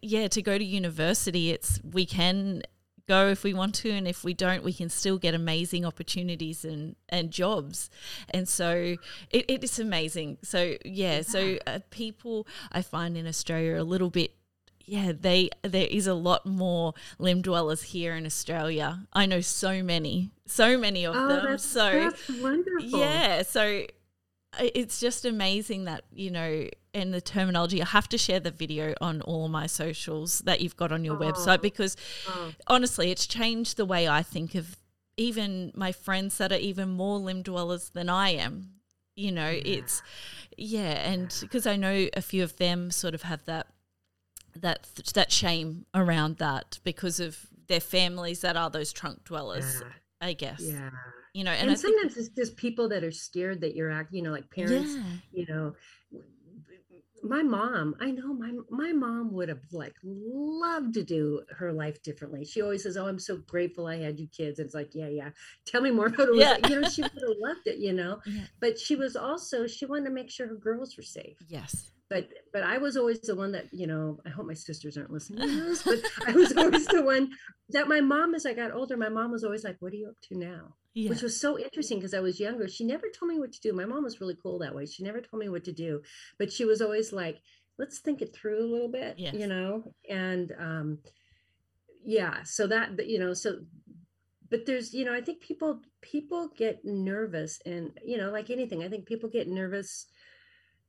[0.00, 2.62] yeah to go to university it's we can
[3.06, 6.64] go if we want to and if we don't we can still get amazing opportunities
[6.64, 7.90] and and jobs.
[8.30, 8.96] And so
[9.30, 10.38] it, it is amazing.
[10.42, 11.22] So yeah, yeah.
[11.22, 14.32] so uh, people i find in australia a little bit
[14.86, 19.06] yeah, they there is a lot more limb dwellers here in Australia.
[19.12, 21.44] I know so many, so many of oh, them.
[21.46, 22.98] That's, so that's wonderful.
[22.98, 23.84] Yeah, so
[24.58, 28.50] uh, it's just amazing that you know and the terminology i have to share the
[28.50, 31.18] video on all my socials that you've got on your oh.
[31.18, 31.96] website because
[32.28, 32.52] oh.
[32.66, 34.76] honestly it's changed the way i think of
[35.16, 38.70] even my friends that are even more limb dwellers than i am
[39.16, 39.62] you know yeah.
[39.64, 40.02] it's
[40.56, 43.66] yeah and because i know a few of them sort of have that
[44.56, 49.80] that that shame around that because of their families that are those trunk dwellers.
[49.80, 49.88] Yeah.
[50.20, 50.62] I guess.
[50.62, 50.90] Yeah.
[51.34, 54.12] You know, and, and sometimes think, it's just people that are scared that you're act.
[54.14, 54.94] You know, like parents.
[54.94, 55.02] Yeah.
[55.32, 55.74] You know,
[57.24, 57.96] my mom.
[58.00, 62.44] I know my my mom would have like loved to do her life differently.
[62.44, 65.08] She always says, "Oh, I'm so grateful I had you kids." And it's like, yeah,
[65.08, 65.30] yeah.
[65.66, 66.36] Tell me more about it.
[66.36, 66.56] Yeah.
[66.68, 67.78] you know, she would have loved it.
[67.78, 68.42] You know, yeah.
[68.60, 71.38] but she was also she wanted to make sure her girls were safe.
[71.48, 74.96] Yes but but I was always the one that you know I hope my sisters
[74.96, 77.30] aren't listening to this, but I was always the one
[77.70, 80.08] that my mom as I got older, my mom was always like, "What are you
[80.08, 80.74] up to now?"
[81.10, 82.68] Which was so interesting because I was younger.
[82.68, 83.72] She never told me what to do.
[83.72, 84.86] My mom was really cool that way.
[84.86, 86.02] She never told me what to do,
[86.38, 87.40] but she was always like,
[87.78, 89.34] "Let's think it through a little bit," yes.
[89.34, 89.92] you know.
[90.08, 90.98] And um,
[92.04, 93.60] yeah, so that you know, so
[94.50, 98.84] but there's you know, I think people people get nervous, and you know, like anything,
[98.84, 100.06] I think people get nervous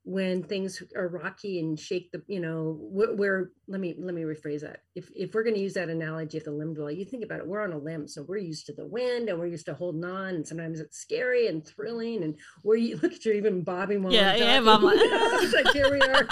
[0.06, 4.22] when things are rocky and shake the you know where, where let me let me
[4.22, 7.04] rephrase that if if we're going to use that analogy of the limb dweller you
[7.04, 9.48] think about it we're on a limb so we're used to the wind and we're
[9.48, 13.26] used to holding on and sometimes it's scary and thrilling and where you look at
[13.26, 14.84] you even bobbing while yeah yeah mom
[15.54, 16.28] like here we are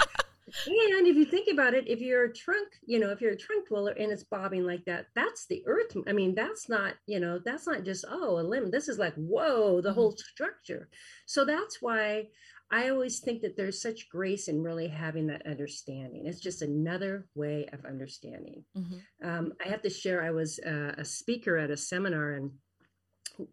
[0.67, 3.37] and if you think about it, if you're a trunk, you know, if you're a
[3.37, 5.95] trunk dweller and it's bobbing like that, that's the earth.
[6.07, 8.69] I mean, that's not, you know, that's not just, oh, a limb.
[8.69, 9.95] This is like, whoa, the mm-hmm.
[9.95, 10.89] whole structure.
[11.25, 12.27] So that's why
[12.73, 16.25] I always think that there's such grace in really having that understanding.
[16.25, 18.63] It's just another way of understanding.
[18.75, 19.29] Mm-hmm.
[19.29, 22.49] Um, I have to share, I was uh, a speaker at a seminar and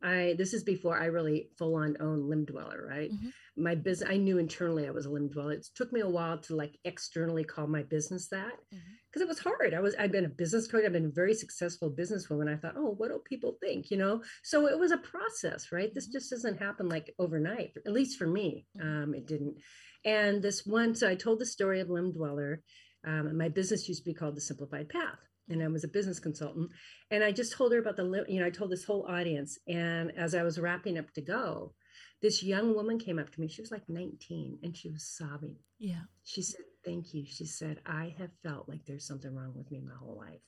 [0.03, 3.11] I this is before I really full on own limb dweller, right?
[3.11, 3.63] Mm-hmm.
[3.63, 5.53] My business i knew internally i was a limb dweller.
[5.53, 9.23] It took me a while to like externally call my business that because mm-hmm.
[9.23, 9.75] it was hard.
[9.75, 10.85] I was i've been a business coach.
[10.85, 12.53] I've been a very successful businesswoman.
[12.53, 13.91] I thought oh what do people think?
[13.91, 14.23] You know?
[14.43, 15.93] So it was a process right?
[15.95, 16.13] This mm-hmm.
[16.13, 18.67] just doesn't happen like overnight at least for me.
[18.79, 19.03] Mm-hmm.
[19.03, 19.57] um, it didn't.
[20.05, 22.63] And this one so i told the story of limb dweller
[23.05, 25.19] um, my business used to be called the simplified path
[25.51, 26.71] and I was a business consultant.
[27.11, 29.59] And I just told her about the, you know, I told this whole audience.
[29.67, 31.75] And as I was wrapping up to go,
[32.23, 33.49] this young woman came up to me.
[33.49, 35.57] She was like 19 and she was sobbing.
[35.79, 36.03] Yeah.
[36.23, 37.27] She said, Thank you.
[37.27, 40.41] She said, I have felt like there's something wrong with me my whole life.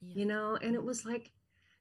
[0.00, 0.14] Yeah.
[0.20, 1.32] You know, and it was like,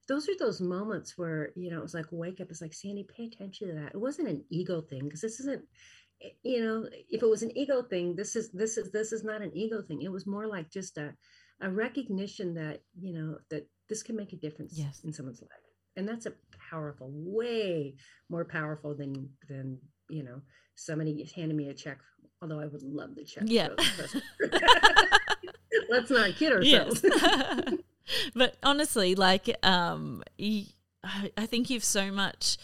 [0.07, 2.47] those are those moments where, you know, it was like, wake up.
[2.49, 3.91] It's like, Sandy, pay attention to that.
[3.93, 5.63] It wasn't an ego thing because this isn't,
[6.43, 9.41] you know, if it was an ego thing, this is, this is, this is not
[9.41, 10.01] an ego thing.
[10.01, 11.13] It was more like just a,
[11.61, 15.01] a recognition that, you know, that this can make a difference yes.
[15.03, 16.33] in someone's life and that's a
[16.69, 17.95] powerful way
[18.29, 19.77] more powerful than than
[20.09, 20.41] you know
[20.75, 21.99] somebody handing me a check
[22.41, 23.69] although i would love the check yeah
[25.89, 27.73] let's not kid ourselves yes.
[28.35, 30.23] but honestly like um
[31.37, 32.57] I think you've so much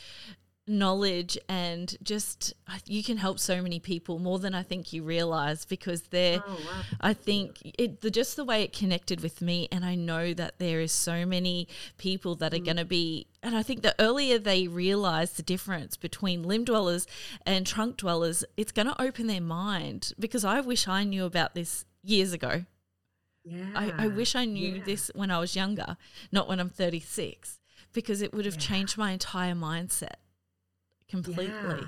[0.71, 2.53] knowledge and just
[2.85, 6.51] you can help so many people more than I think you realize because they're oh,
[6.51, 6.81] wow.
[7.01, 10.57] I think it the, just the way it connected with me and I know that
[10.59, 12.65] there is so many people that are mm.
[12.65, 17.05] going to be and I think the earlier they realize the difference between limb dwellers
[17.45, 21.53] and trunk dwellers it's going to open their mind because I wish I knew about
[21.53, 22.65] this years ago
[23.43, 24.83] yeah I, I wish I knew yeah.
[24.85, 25.97] this when I was younger
[26.31, 27.59] not when I'm 36
[27.93, 28.61] because it would have yeah.
[28.61, 30.15] changed my entire mindset
[31.11, 31.45] completely.
[31.45, 31.81] Yeah.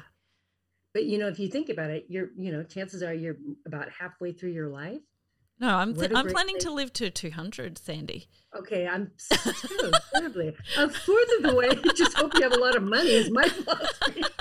[0.93, 3.89] But you know, if you think about it, you're you know, chances are you're about
[3.89, 5.01] halfway through your life.
[5.59, 8.27] No, I'm th- I'm planning to live to 200, Sandy.
[8.55, 10.55] Okay, I'm too, terribly.
[10.77, 11.69] A fourth of the way.
[11.95, 13.11] Just hope you have a lot of money.
[13.11, 14.23] Is my philosophy.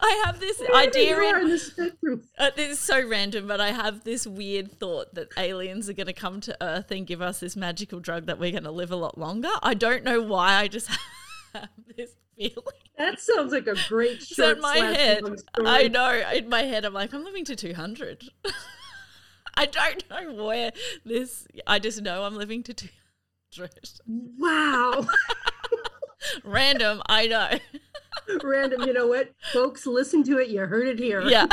[0.00, 4.04] I have this Where idea in, in uh, this is so random, but I have
[4.04, 7.56] this weird thought that aliens are going to come to Earth and give us this
[7.56, 9.48] magical drug that we're going to live a lot longer.
[9.62, 10.54] I don't know why.
[10.56, 10.90] I just
[11.54, 12.54] have this feeling.
[12.98, 14.36] That sounds like a great short.
[14.36, 15.24] So in my head,
[15.64, 16.22] I know.
[16.34, 18.24] In my head, I'm like, I'm living to 200.
[19.56, 20.72] I don't know where
[21.04, 21.46] this.
[21.66, 23.70] I just know I'm living to 200.
[24.38, 25.06] Wow.
[26.44, 27.02] Random.
[27.06, 27.58] I know.
[28.42, 28.82] Random.
[28.82, 29.86] You know what, folks?
[29.86, 30.48] Listen to it.
[30.48, 31.22] You heard it here.
[31.22, 31.46] Yeah.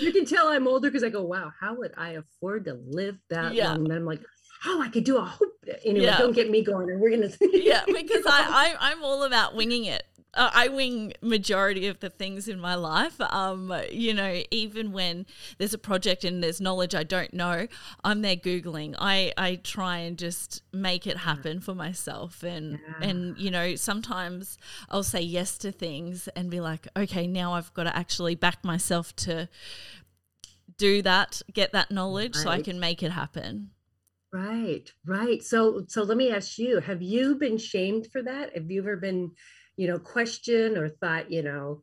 [0.00, 3.16] you can tell I'm older because I go, wow, how would I afford to live
[3.30, 3.68] that yeah.
[3.68, 3.84] long?
[3.84, 4.20] And I'm like,
[4.66, 5.48] oh, I could do a whole
[5.84, 6.06] anyway.
[6.06, 6.18] Yeah.
[6.18, 6.90] Don't get me going.
[6.90, 7.30] And we're gonna.
[7.52, 10.04] yeah, because I, I I'm all about winging it.
[10.34, 13.18] Uh, I wing majority of the things in my life.
[13.18, 17.66] Um, you know, even when there's a project and there's knowledge I don't know,
[18.04, 18.94] I'm there googling.
[18.98, 22.42] I I try and just make it happen for myself.
[22.42, 23.08] And yeah.
[23.08, 24.58] and you know, sometimes
[24.90, 28.64] I'll say yes to things and be like, okay, now I've got to actually back
[28.64, 29.48] myself to
[30.76, 32.42] do that, get that knowledge, right.
[32.42, 33.70] so I can make it happen.
[34.30, 35.42] Right, right.
[35.42, 38.54] So, so let me ask you: Have you been shamed for that?
[38.54, 39.32] Have you ever been,
[39.76, 41.82] you know, questioned or thought, you know,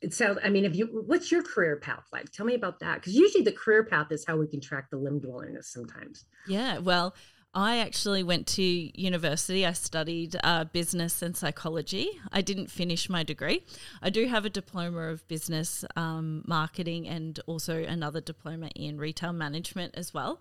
[0.00, 0.38] it sounds?
[0.44, 0.86] I mean, if you?
[1.06, 2.30] What's your career path like?
[2.30, 4.96] Tell me about that, because usually the career path is how we can track the
[4.96, 5.64] limb dwellingness.
[5.64, 6.24] Sometimes.
[6.46, 6.78] Yeah.
[6.78, 7.16] Well,
[7.52, 9.66] I actually went to university.
[9.66, 12.20] I studied uh, business and psychology.
[12.30, 13.64] I didn't finish my degree.
[14.00, 19.32] I do have a diploma of business um, marketing and also another diploma in retail
[19.32, 20.40] management as well.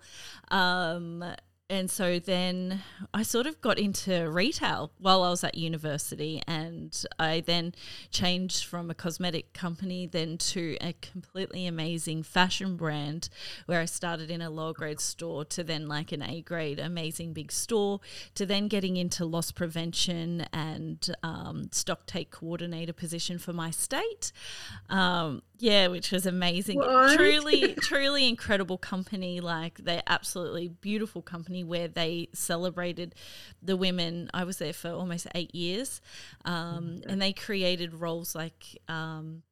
[0.51, 1.23] Um,
[1.69, 2.81] and so then
[3.13, 7.75] I sort of got into retail while I was at university, and I then
[8.10, 13.29] changed from a cosmetic company then to a completely amazing fashion brand
[13.67, 17.33] where I started in a lower grade store to then like an A grade amazing
[17.33, 18.00] big store
[18.35, 24.31] to then getting into loss prevention and um, stock take coordinator position for my state.
[24.89, 26.77] Um, yeah, which was amazing.
[26.77, 27.15] What?
[27.15, 29.41] Truly, truly incredible company.
[29.41, 33.15] Like they're absolutely beautiful company where they celebrated
[33.62, 34.29] the women.
[34.33, 36.01] I was there for almost eight years,
[36.45, 39.43] um, and they created roles like, um,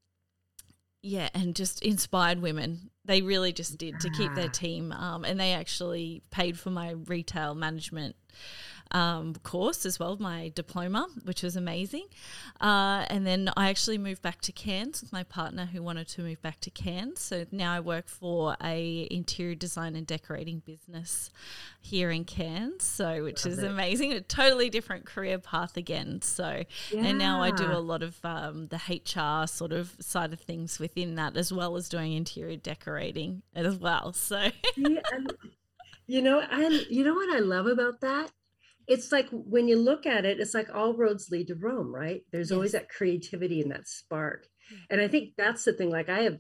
[1.02, 2.90] yeah, and just inspired women.
[3.06, 6.92] They really just did to keep their team, um, and they actually paid for my
[6.92, 8.16] retail management
[8.92, 12.06] um, course as well, my diploma, which was amazing.
[12.62, 16.22] Uh, and then I actually moved back to Cairns with my partner who wanted to
[16.22, 17.20] move back to Cairns.
[17.20, 21.30] So now I work for a interior design and decorating business
[21.82, 22.84] here in Cairns.
[22.84, 23.72] So which Love is it.
[23.72, 24.14] amazing.
[24.14, 26.22] A totally different career path again.
[26.22, 27.04] So yeah.
[27.04, 30.80] and now I do a lot of um, the HR sort of side of things
[30.80, 34.14] within that, as well as doing interior decorating as well.
[34.14, 35.00] So yeah,
[36.08, 38.32] you know, and you know what I love about that
[38.88, 42.22] it's like when you look at it, it's like all roads lead to Rome, right?
[42.32, 42.56] There's yes.
[42.56, 44.48] always that creativity and that spark.
[44.90, 45.90] And I think that's the thing.
[45.90, 46.38] Like I have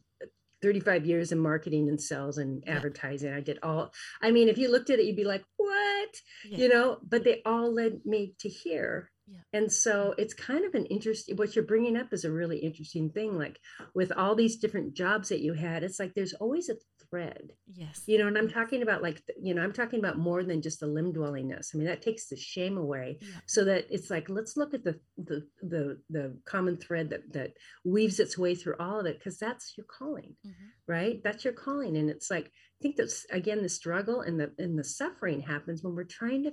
[0.62, 2.76] 35 years in marketing and sales and yeah.
[2.76, 3.34] advertising.
[3.34, 3.91] I did all,
[4.22, 6.10] I mean, if you looked at it, you'd be like, what?
[6.50, 6.58] Yeah.
[6.58, 9.12] You know, but they all led me to here.
[9.52, 13.10] And so it's kind of an interesting, what you're bringing up is a really interesting
[13.10, 13.38] thing.
[13.38, 13.60] Like
[13.93, 16.76] with all these different jobs that you had, it's like there's always a
[17.10, 17.51] thread.
[17.74, 18.03] Yes.
[18.05, 20.80] You know, and I'm talking about like, you know, I'm talking about more than just
[20.80, 21.74] the limb dwellingness.
[21.74, 23.28] I mean, that takes the shame away yeah.
[23.45, 27.53] so that it's like, let's look at the, the, the, the common thread that, that
[27.86, 29.22] weaves its way through all of it.
[29.24, 30.66] Cause that's your calling, mm-hmm.
[30.88, 31.22] right?
[31.24, 31.97] That's your calling.
[31.97, 35.84] And it's like, I think that's again, the struggle and the, and the suffering happens
[35.84, 36.51] when we're trying to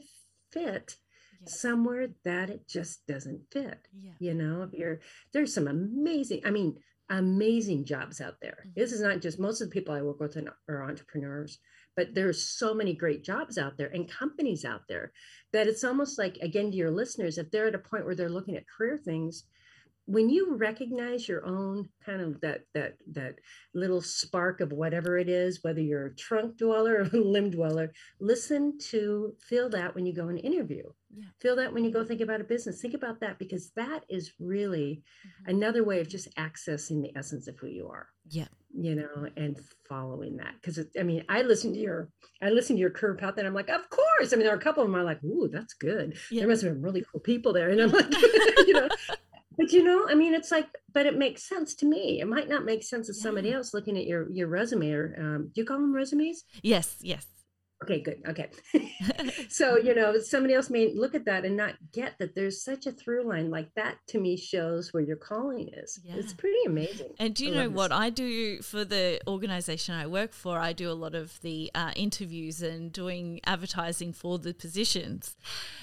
[0.52, 0.96] fit
[1.46, 3.78] somewhere that it just doesn't fit.
[4.00, 4.12] Yeah.
[4.18, 5.00] You know, if you're,
[5.32, 6.76] there's some amazing, I mean,
[7.10, 8.58] amazing jobs out there.
[8.60, 8.80] Mm-hmm.
[8.80, 10.36] This is not just most of the people I work with
[10.68, 11.58] are entrepreneurs,
[11.96, 15.12] but there's so many great jobs out there and companies out there
[15.52, 18.28] that it's almost like again to your listeners, if they're at a point where they're
[18.28, 19.44] looking at career things,
[20.06, 23.36] when you recognize your own kind of that that that
[23.74, 27.92] little spark of whatever it is whether you're a trunk dweller or a limb dweller
[28.20, 30.84] listen to feel that when you go and interview
[31.16, 31.24] yeah.
[31.40, 34.32] feel that when you go think about a business think about that because that is
[34.38, 35.50] really mm-hmm.
[35.50, 38.46] another way of just accessing the essence of who you are yeah
[38.76, 39.58] you know and
[39.88, 42.08] following that because i mean i listen to your
[42.42, 44.58] i listen to your curve path and i'm like of course i mean there are
[44.58, 46.40] a couple of them are like ooh that's good yeah.
[46.40, 48.12] there must have been really cool people there and i'm like
[48.66, 48.88] you know
[49.56, 52.48] but you know i mean it's like but it makes sense to me it might
[52.48, 53.22] not make sense to yeah.
[53.22, 56.96] somebody else looking at your your resume or um, do you call them resumes yes
[57.00, 57.26] yes
[57.84, 58.22] Okay, good.
[58.26, 58.48] Okay.
[59.48, 62.86] so, you know, somebody else may look at that and not get that there's such
[62.86, 63.50] a through line.
[63.50, 66.00] Like that to me shows where your calling is.
[66.02, 66.14] Yeah.
[66.16, 67.12] It's pretty amazing.
[67.18, 70.58] And do you I know what I do for the organization I work for?
[70.58, 75.36] I do a lot of the uh, interviews and doing advertising for the positions.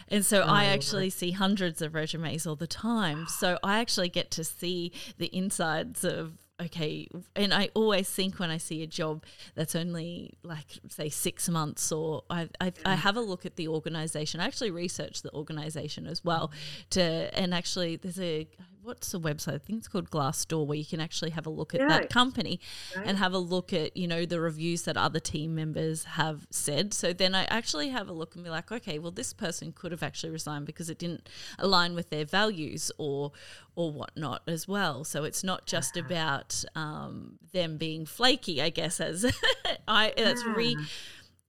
[0.07, 1.13] And so oh, I actually right.
[1.13, 3.27] see hundreds of resumes all the time.
[3.27, 8.49] So I actually get to see the insides of okay and i always think when
[8.49, 9.23] i see a job
[9.55, 13.67] that's only like say six months or i, I, I have a look at the
[13.67, 14.39] organization.
[14.39, 16.51] I actually research the organization as well
[16.91, 18.47] to and actually there's a
[18.83, 19.55] what's the website?
[19.55, 21.87] I think it's called Glassdoor, where you can actually have a look at yeah.
[21.87, 22.59] that company
[22.95, 23.05] right.
[23.05, 26.93] and have a look at you know the reviews that other team members have said.
[26.93, 29.91] So then I actually have a look and be like, okay, well this person could
[29.91, 31.29] have actually resigned because it didn't
[31.59, 33.31] align with their values or
[33.75, 35.03] or whatnot as well.
[35.03, 36.05] So it's not just uh-huh.
[36.05, 38.99] about um, them being flaky, I guess.
[38.99, 39.25] As
[39.87, 40.77] I that's re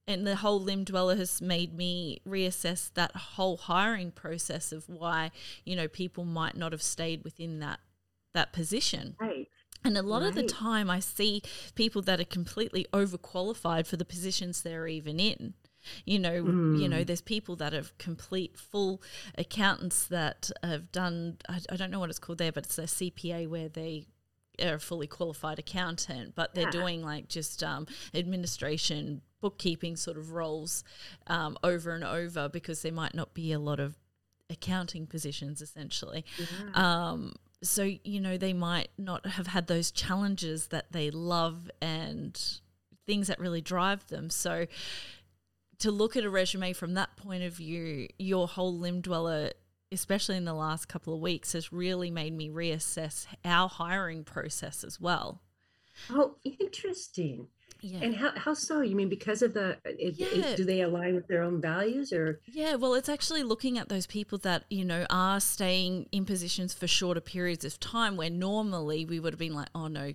[0.07, 5.31] and the whole limb dweller has made me reassess that whole hiring process of why
[5.65, 7.79] you know people might not have stayed within that
[8.33, 9.47] that position right
[9.83, 10.29] and a lot right.
[10.29, 11.41] of the time i see
[11.75, 15.53] people that are completely overqualified for the positions they're even in
[16.05, 16.79] you know mm.
[16.79, 17.07] you know mm.
[17.07, 19.01] there's people that have complete full
[19.37, 22.83] accountants that have done I, I don't know what it's called there but it's a
[22.83, 24.07] cpa where they
[24.59, 26.71] a fully qualified accountant but they're yeah.
[26.71, 30.83] doing like just um, administration bookkeeping sort of roles
[31.27, 33.97] um, over and over because there might not be a lot of
[34.49, 36.23] accounting positions essentially.
[36.37, 36.45] Yeah.
[36.73, 42.39] Um, so, you know, they might not have had those challenges that they love and
[43.05, 44.29] things that really drive them.
[44.29, 44.67] So,
[45.79, 49.51] to look at a resume from that point of view, your whole limb dweller,
[49.93, 54.83] especially in the last couple of weeks, has really made me reassess our hiring process
[54.83, 55.41] as well.
[56.09, 57.47] Oh, interesting.
[57.81, 57.99] Yeah.
[58.01, 58.81] And how, how so?
[58.81, 60.27] You mean because of the, it, yeah.
[60.27, 62.39] it, do they align with their own values or?
[62.45, 66.73] Yeah, well, it's actually looking at those people that, you know, are staying in positions
[66.73, 70.13] for shorter periods of time where normally we would have been like, oh no,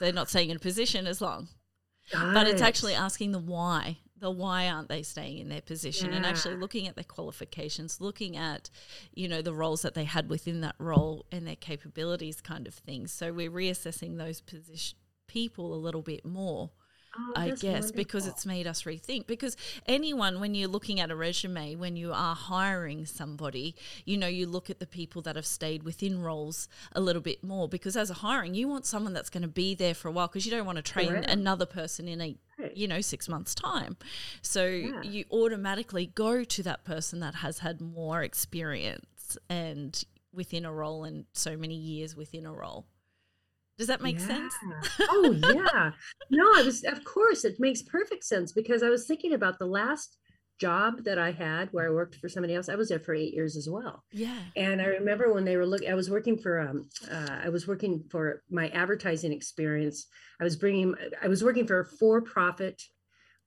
[0.00, 1.48] they're not staying in a position as long.
[2.12, 2.52] Got but it.
[2.52, 3.98] it's actually asking the why.
[4.22, 6.18] The why aren't they staying in their position yeah.
[6.18, 8.70] and actually looking at their qualifications, looking at,
[9.12, 12.74] you know, the roles that they had within that role and their capabilities kind of
[12.74, 13.12] things.
[13.12, 14.96] So we're reassessing those position
[15.26, 16.70] people a little bit more
[17.18, 17.96] Oh, I guess wonderful.
[17.96, 19.26] because it's made us rethink.
[19.26, 19.56] Because
[19.86, 24.46] anyone, when you're looking at a resume, when you are hiring somebody, you know, you
[24.46, 27.68] look at the people that have stayed within roles a little bit more.
[27.68, 30.26] Because as a hiring, you want someone that's going to be there for a while
[30.26, 31.28] because you don't want to train right.
[31.28, 32.36] another person in a
[32.74, 33.96] you know six months time
[34.40, 35.02] so yeah.
[35.02, 41.02] you automatically go to that person that has had more experience and within a role
[41.02, 42.86] and so many years within a role
[43.78, 44.26] does that make yeah.
[44.26, 44.54] sense?
[45.00, 45.90] oh yeah.
[46.30, 49.66] No, I was of course it makes perfect sense because I was thinking about the
[49.66, 50.18] last
[50.62, 52.68] job that I had where I worked for somebody else.
[52.68, 54.04] I was there for eight years as well.
[54.12, 54.38] Yeah.
[54.54, 57.66] And I remember when they were looking, I was working for, um, uh, I was
[57.66, 60.06] working for my advertising experience.
[60.40, 62.80] I was bringing, I was working for a for-profit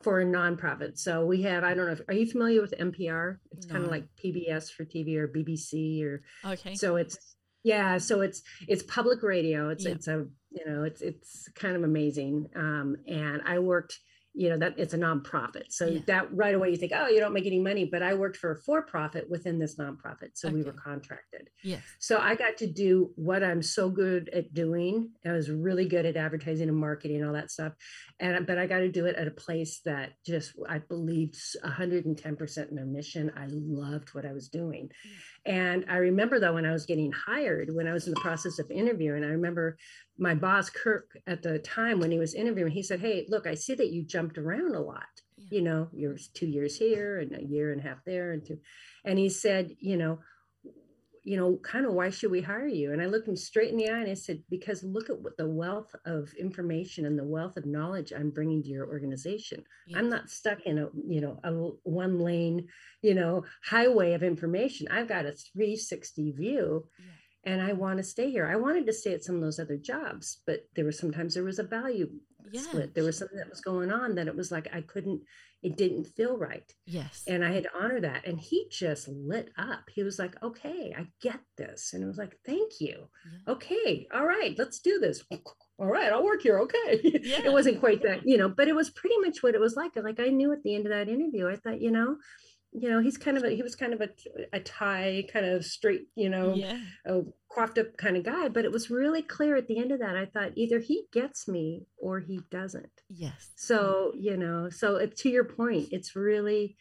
[0.04, 1.00] for a nonprofit.
[1.00, 3.38] So we have, I don't know, if, are you familiar with NPR?
[3.52, 3.74] It's no.
[3.74, 6.76] kind of like PBS for TV or BBC or, okay.
[6.76, 7.35] So it's,
[7.66, 9.70] yeah, so it's it's public radio.
[9.70, 12.48] It's it's a you know it's it's kind of amazing.
[12.56, 14.00] Um, and I worked
[14.36, 15.66] you know that it's a nonprofit.
[15.70, 16.00] So yeah.
[16.08, 18.52] that right away you think oh you don't make any money but i worked for
[18.52, 20.58] a for-profit within this nonprofit so okay.
[20.58, 21.50] we were contracted.
[21.64, 21.82] Yes.
[22.00, 25.12] So i got to do what i'm so good at doing.
[25.26, 27.74] I was really good at advertising and marketing and all that stuff
[28.20, 32.70] and but i got to do it at a place that just i believed 110%
[32.70, 33.32] in their mission.
[33.38, 34.90] I loved what i was doing.
[35.46, 38.60] And i remember though when i was getting hired when i was in the process
[38.60, 39.78] of interviewing i remember
[40.18, 43.56] my boss Kirk at the time when he was interviewing, he said, "Hey, look, I
[43.56, 45.22] see that you jumped around a lot.
[45.38, 45.48] Yeah.
[45.52, 48.60] You know, you're two years here and a year and a half there, and two."
[49.04, 50.20] And he said, "You know,
[51.24, 53.78] you know, kind of why should we hire you?" And I looked him straight in
[53.78, 57.26] the eye and I said, "Because look at what the wealth of information and the
[57.26, 59.64] wealth of knowledge I'm bringing to your organization.
[59.88, 60.00] Yeah.
[60.00, 61.52] I'm not stuck in a you know a
[61.84, 62.70] one lane,
[63.02, 64.88] you know, highway of information.
[64.90, 67.06] I've got a 360 view." Yeah
[67.46, 68.48] and I want to stay here.
[68.48, 71.44] I wanted to stay at some of those other jobs, but there was sometimes there
[71.44, 72.10] was a value
[72.54, 72.94] split.
[72.94, 75.22] There was something that was going on that it was like I couldn't,
[75.62, 76.72] it didn't feel right.
[76.86, 77.24] Yes.
[77.28, 78.26] And I had to honor that.
[78.26, 79.90] And he just lit up.
[79.94, 81.94] He was like, okay, I get this.
[81.94, 83.08] And it was like, thank you.
[83.48, 83.54] Yeah.
[83.54, 84.08] Okay.
[84.14, 85.24] All right, let's do this.
[85.78, 86.60] All right, I'll work here.
[86.60, 87.02] Okay.
[87.26, 87.42] Yeah.
[87.46, 89.96] it wasn't quite that, you know, but it was pretty much what it was like.
[89.96, 92.18] Like I knew at the end of that interview, I thought, you know,
[92.78, 94.10] you know he's kind of a he was kind of a,
[94.52, 96.78] a tie kind of straight you know yeah.
[97.06, 100.00] a coiffed up kind of guy but it was really clear at the end of
[100.00, 104.98] that i thought either he gets me or he doesn't yes so you know so
[104.98, 106.76] it, to your point it's really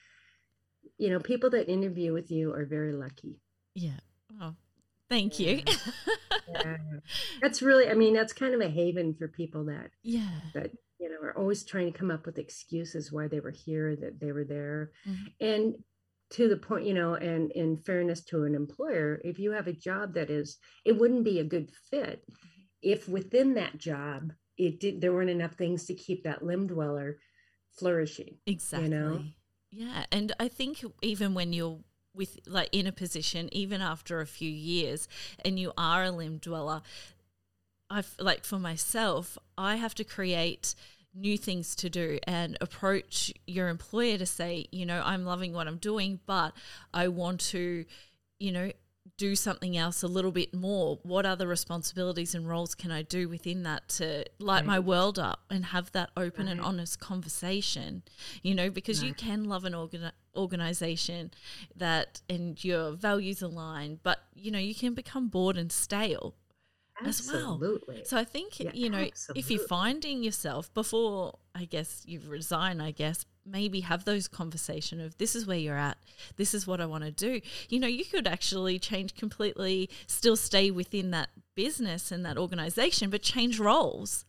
[0.98, 3.40] you know people that interview with you are very lucky
[3.74, 4.00] yeah
[4.40, 4.54] oh
[5.08, 5.50] thank yeah.
[5.50, 5.62] you
[6.48, 6.76] yeah.
[7.40, 11.08] that's really i mean that's kind of a haven for people that yeah that you
[11.08, 14.32] know, are always trying to come up with excuses why they were here, that they
[14.32, 14.92] were there.
[15.08, 15.24] Mm-hmm.
[15.40, 15.74] And
[16.30, 19.72] to the point, you know, and in fairness to an employer, if you have a
[19.72, 22.24] job that is, it wouldn't be a good fit
[22.84, 27.18] if within that job it did there weren't enough things to keep that limb dweller
[27.78, 28.36] flourishing.
[28.46, 28.88] Exactly.
[28.88, 29.24] You know?
[29.70, 30.04] Yeah.
[30.12, 31.80] And I think even when you're
[32.14, 35.08] with like in a position, even after a few years,
[35.44, 36.82] and you are a limb dweller,
[37.94, 40.74] I've like for myself, I have to create
[41.14, 45.68] new things to do and approach your employer to say, you know, I'm loving what
[45.68, 46.54] I'm doing, but
[46.92, 47.84] I want to,
[48.40, 48.72] you know,
[49.16, 50.98] do something else a little bit more.
[51.04, 54.66] What other responsibilities and roles can I do within that to light right.
[54.66, 56.52] my world up and have that open right.
[56.52, 58.02] and honest conversation?
[58.42, 59.08] You know, because right.
[59.08, 61.30] you can love an organ- organization
[61.76, 66.34] that and your values align, but you know, you can become bored and stale
[67.02, 67.96] Absolutely.
[67.96, 68.04] as well.
[68.04, 69.40] So I think yeah, you know absolutely.
[69.40, 75.00] if you're finding yourself before I guess you resign, I guess maybe have those conversation
[75.00, 75.98] of this is where you're at,
[76.36, 77.40] this is what I want to do.
[77.68, 83.10] You know, you could actually change completely, still stay within that business and that organization,
[83.10, 84.24] but change roles.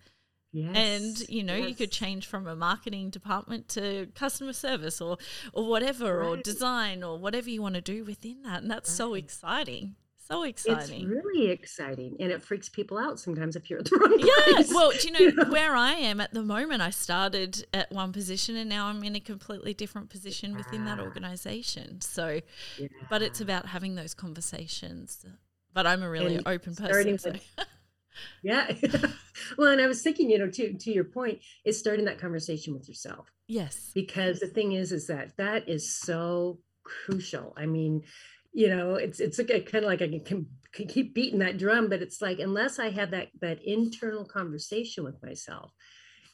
[0.52, 1.68] Yes, and you know yes.
[1.68, 5.18] you could change from a marketing department to customer service or
[5.52, 6.28] or whatever right.
[6.28, 8.96] or design or whatever you want to do within that and that's right.
[8.96, 9.96] so exciting
[10.28, 11.04] so exciting.
[11.04, 12.16] It's really exciting.
[12.20, 14.74] And it freaks people out sometimes if you're at the wrong yeah, place.
[14.74, 16.82] Well, do you know, you know, where I am at the moment?
[16.82, 20.58] I started at one position and now I'm in a completely different position yeah.
[20.58, 22.02] within that organization.
[22.02, 22.42] So,
[22.78, 22.88] yeah.
[23.10, 25.26] but it's about having those conversations.
[25.74, 27.18] But I'm a really and open person.
[27.20, 27.34] So.
[28.44, 28.72] yeah.
[29.58, 32.74] well, and I was thinking, you know, to to your point, is starting that conversation
[32.74, 33.32] with yourself.
[33.48, 33.92] Yes.
[33.94, 37.54] Because the thing is, is that that is so crucial.
[37.58, 38.04] I mean,
[38.56, 41.90] you know it's it's like kind of like i can, can keep beating that drum
[41.90, 45.72] but it's like unless i have that that internal conversation with myself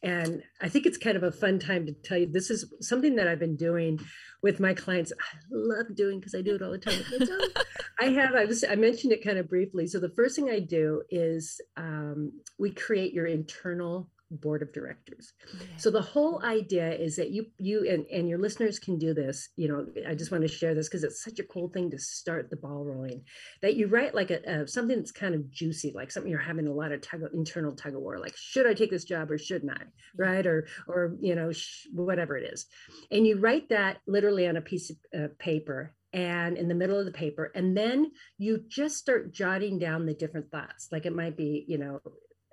[0.04, 3.16] and i think it's kind of a fun time to tell you this is something
[3.16, 4.00] that i've been doing
[4.44, 7.02] with my clients i love doing because i do it all the time
[8.00, 10.60] i have I, was, I mentioned it kind of briefly so the first thing i
[10.60, 15.34] do is um, we create your internal board of directors.
[15.78, 19.50] So the whole idea is that you you and, and your listeners can do this.
[19.56, 22.00] You know, I just want to share this because it's such a cool thing to
[22.00, 23.24] start the ball rolling.
[23.62, 26.68] That you write like a, a something that's kind of juicy, like something you're having
[26.68, 29.38] a lot of tug, internal tug of war, like should I take this job or
[29.38, 29.84] shouldn't I,
[30.18, 30.46] right?
[30.46, 32.66] Or or you know sh- whatever it is,
[33.12, 37.00] and you write that literally on a piece of uh, paper and in the middle
[37.00, 41.16] of the paper and then you just start jotting down the different thoughts like it
[41.16, 42.02] might be you know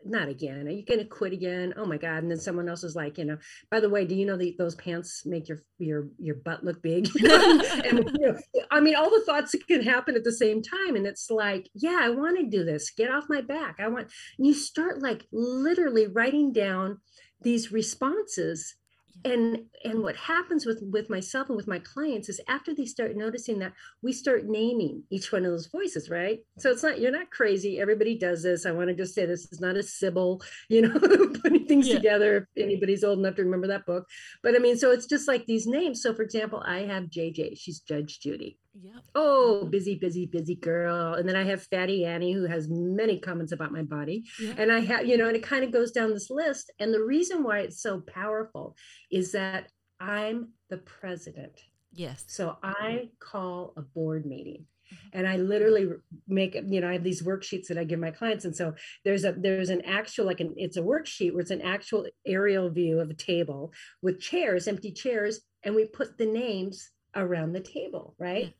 [0.09, 0.67] not again.
[0.67, 1.75] Are you going to quit again?
[1.77, 2.23] Oh my God.
[2.23, 3.39] And then someone else is like, you know,
[3.71, 6.83] by the way, do you know that those pants make your, your, your butt look
[6.83, 7.09] big?
[7.17, 8.39] and, you know,
[8.71, 10.97] I mean, all the thoughts can happen at the same time.
[10.97, 12.91] And it's like, yeah, I want to do this.
[12.91, 13.77] Get off my back.
[13.79, 16.99] I want, and you start like literally writing down
[17.43, 18.75] these responses
[19.25, 23.17] and and what happens with with myself and with my clients is after they start
[23.17, 26.41] noticing that we start naming each one of those voices right?
[26.59, 29.51] So it's not you're not crazy everybody does this i want to just say this
[29.53, 30.99] is not a sybil you know
[31.43, 31.95] putting things yeah.
[31.95, 34.07] together if anybody's old enough to remember that book.
[34.43, 36.03] But i mean so it's just like these names.
[36.03, 39.03] So for example i have jj she's judge judy Yep.
[39.15, 41.15] Oh, busy, busy, busy girl.
[41.15, 44.25] And then I have Fatty Annie, who has many comments about my body.
[44.41, 44.59] Yep.
[44.59, 46.71] And I have, you know, and it kind of goes down this list.
[46.79, 48.77] And the reason why it's so powerful
[49.11, 49.71] is that
[50.01, 51.61] I'm the president.
[51.93, 52.25] Yes.
[52.29, 55.19] So I call a board meeting mm-hmm.
[55.19, 55.89] and i literally
[56.27, 58.75] make you know i have these worksheets that i give my clients and so
[59.05, 62.69] there's a there's an actual like an it's a worksheet where it's an actual aerial
[62.71, 63.73] view of a table
[64.03, 68.51] with chairs empty chairs and we put the names around the table right yeah.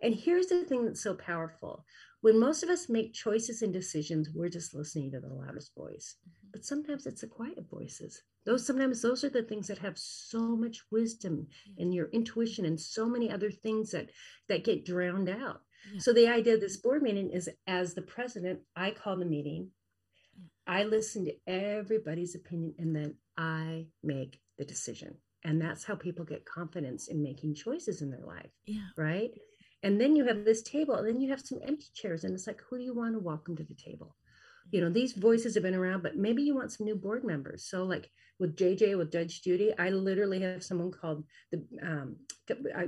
[0.00, 1.84] And here's the thing that's so powerful.
[2.20, 6.16] When most of us make choices and decisions, we're just listening to the loudest voice.
[6.20, 6.48] Mm-hmm.
[6.52, 8.22] But sometimes it's the quiet voices.
[8.44, 11.46] Those sometimes those are the things that have so much wisdom
[11.76, 14.10] and your intuition and so many other things that
[14.48, 15.60] that get drowned out.
[15.92, 16.00] Yeah.
[16.00, 19.70] So the idea of this board meeting is as the president, I call the meeting.
[20.66, 25.16] I listen to everybody's opinion and then I make the decision.
[25.44, 28.50] And that's how people get confidence in making choices in their life.
[28.66, 28.88] Yeah.
[28.96, 29.30] Right.
[29.82, 32.46] And then you have this table, and then you have some empty chairs, and it's
[32.46, 34.16] like, who do you want to welcome to the table?
[34.70, 37.64] You know, these voices have been around, but maybe you want some new board members.
[37.64, 42.16] So, like with JJ, with Judge Judy, I literally have someone called the, um,
[42.76, 42.86] I,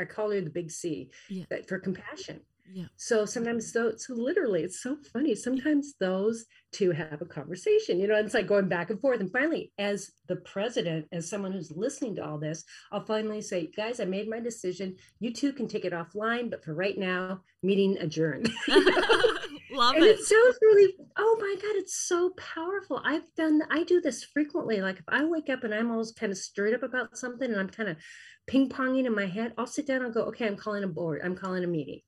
[0.00, 1.44] I call her the Big C, yeah.
[1.48, 2.40] that for compassion
[2.72, 2.86] yeah.
[2.96, 5.34] So sometimes so so literally it's so funny.
[5.34, 9.20] Sometimes those two have a conversation, you know, and it's like going back and forth.
[9.20, 13.70] And finally, as the president, as someone who's listening to all this, I'll finally say,
[13.76, 14.96] guys, I made my decision.
[15.20, 18.50] You two can take it offline, but for right now, meeting adjourned.
[18.68, 20.18] Love and it.
[20.18, 23.02] it sounds really, oh my God, it's so powerful.
[23.04, 24.80] I've done, I do this frequently.
[24.80, 27.60] Like if I wake up and I'm always kind of stirred up about something and
[27.60, 27.98] I'm kind of
[28.46, 31.20] ping ponging in my head, I'll sit down and go, okay, I'm calling a board,
[31.22, 32.00] I'm calling a meeting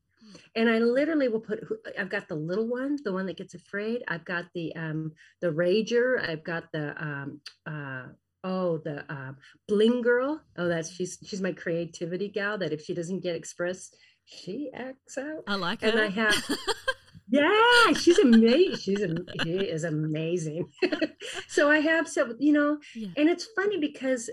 [0.54, 1.64] and I literally will put.
[1.98, 4.02] I've got the little one, the one that gets afraid.
[4.08, 6.26] I've got the um the rager.
[6.28, 8.04] I've got the um uh
[8.42, 9.32] oh the uh,
[9.66, 10.40] bling girl.
[10.56, 12.58] Oh, that's she's she's my creativity gal.
[12.58, 15.44] That if she doesn't get expressed, she acts out.
[15.46, 15.88] I like her.
[15.88, 16.50] And I have.
[17.28, 18.76] yeah, she's amazing.
[18.76, 19.04] She's
[19.42, 20.68] she is amazing.
[21.48, 23.08] so I have so you know, yeah.
[23.16, 24.30] and it's funny because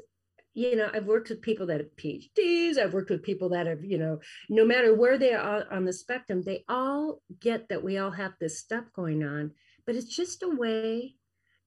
[0.54, 2.78] you know, I've worked with people that have PhDs.
[2.78, 5.94] I've worked with people that have, you know, no matter where they are on the
[5.94, 9.52] spectrum, they all get that we all have this stuff going on,
[9.86, 11.16] but it's just a way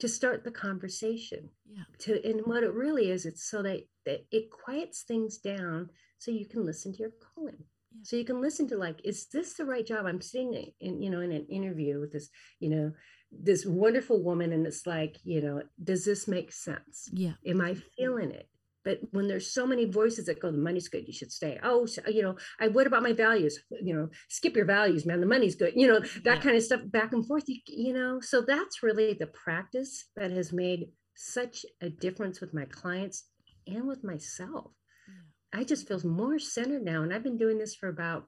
[0.01, 1.49] to start the conversation.
[1.67, 1.85] Yeah.
[2.01, 6.31] To and what it really is, it's so that, that it quiets things down so
[6.31, 7.65] you can listen to your calling.
[7.93, 8.01] Yeah.
[8.03, 10.05] So you can listen to like, is this the right job?
[10.07, 12.29] I'm sitting in, you know, in an interview with this,
[12.61, 12.93] you know,
[13.31, 17.09] this wonderful woman, and it's like, you know, does this make sense?
[17.13, 17.33] Yeah.
[17.47, 18.49] Am I feeling it?
[18.85, 21.59] But when there's so many voices that go the money's good you should stay.
[21.63, 23.59] Oh you know i what about my values?
[23.71, 26.41] You know skip your values man the money's good you know that yeah.
[26.41, 28.21] kind of stuff back and forth you, you know?
[28.21, 33.25] So that's really the practice that has made such a difference with my clients
[33.67, 34.73] and with myself.
[35.09, 35.61] Yeah.
[35.61, 38.27] i just feel more centered now and i've been doing this for about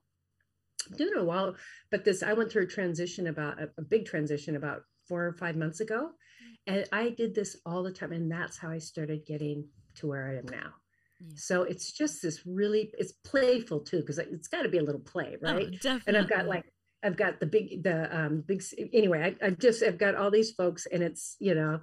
[0.97, 1.55] doing it a while
[1.91, 5.33] but this i went through a transition about a, a big transition about four or
[5.33, 6.75] five months ago mm.
[6.75, 9.67] and i did this all the time and that's how i started getting
[9.97, 10.73] to where I am now.
[11.21, 11.35] Yeah.
[11.37, 15.01] So it's just this really it's playful too because it's got to be a little
[15.01, 15.69] play, oh, right?
[15.87, 16.65] Oh, and I've got like
[17.03, 20.53] I've got the big the um big anyway I, I just I've got all these
[20.53, 21.81] folks and it's you know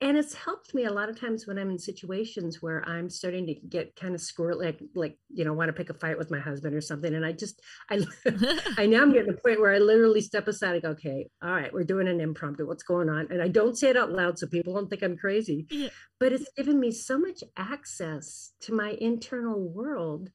[0.00, 3.46] and it's helped me a lot of times when i'm in situations where i'm starting
[3.46, 6.30] to get kind of squirrel like like you know want to pick a fight with
[6.30, 7.96] my husband or something and i just i
[8.78, 11.28] i now i'm getting to the point where i literally step aside and go okay
[11.42, 13.28] all right we're doing an impromptu what's going on?
[13.30, 15.88] And i don't say it out loud so people don't think i'm crazy yeah.
[16.20, 20.30] but it's given me so much access to my internal world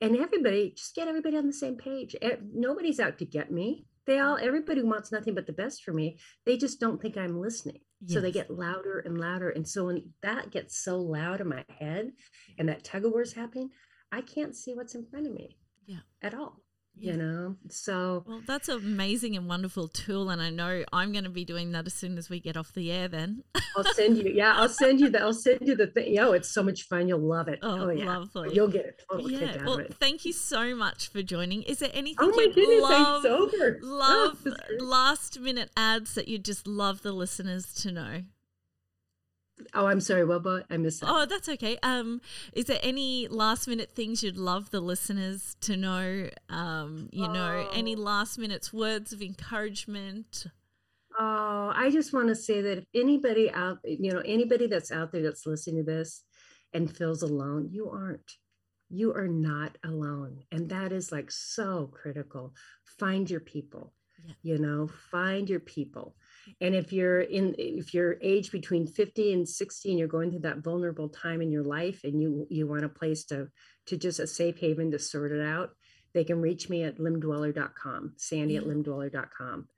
[0.00, 2.14] and everybody just get everybody on the same page.
[2.52, 6.18] Nobody's out to get me they all everybody wants nothing but the best for me.
[6.44, 7.80] They just don't think i'm listening.
[8.02, 8.14] Yes.
[8.14, 9.48] so they get louder and louder.
[9.48, 12.12] And so when that gets so loud in my head
[12.58, 13.70] and that tug of war is happening
[14.12, 16.00] i can't see what's in front of me yeah.
[16.22, 16.62] at all
[16.98, 17.12] yeah.
[17.12, 17.56] you know?
[17.68, 21.44] So well that's an amazing and wonderful tool and i know i'm going to be
[21.44, 23.42] doing that as soon as we get off the air then.
[23.76, 26.48] I'll send you yeah i'll send you the i'll send you the thing yo it's
[26.48, 27.58] so much fun you'll love it.
[27.62, 28.18] Oh, oh yeah.
[28.18, 28.54] lovely.
[28.54, 31.62] you'll get it total yeah well thank you so much for joining.
[31.62, 33.24] Is there oh anything oh my goodness, love
[33.82, 38.22] love oh, last minute ads that you just love the listeners to know
[39.74, 40.24] Oh, I'm sorry.
[40.24, 41.10] What about I missed that?
[41.10, 41.78] Oh, that's okay.
[41.82, 42.20] Um,
[42.52, 46.28] is there any last minute things you'd love the listeners to know?
[46.48, 47.32] Um, you oh.
[47.32, 48.00] know, any oh.
[48.00, 50.46] last minute words of encouragement?
[51.18, 55.12] Oh, I just want to say that if anybody out, you know, anybody that's out
[55.12, 56.24] there that's listening to this
[56.74, 58.32] and feels alone, you aren't.
[58.90, 60.44] You are not alone.
[60.52, 62.54] And that is like so critical.
[62.98, 63.94] Find your people.
[64.22, 64.34] Yeah.
[64.42, 66.14] You know, find your people
[66.60, 70.40] and if you're in if you're aged between 50 and 60 and you're going through
[70.40, 73.48] that vulnerable time in your life and you you want a place to
[73.86, 75.70] to just a safe haven to sort it out
[76.14, 79.68] they can reach me at limbdweller.com sandy at limbdweller.com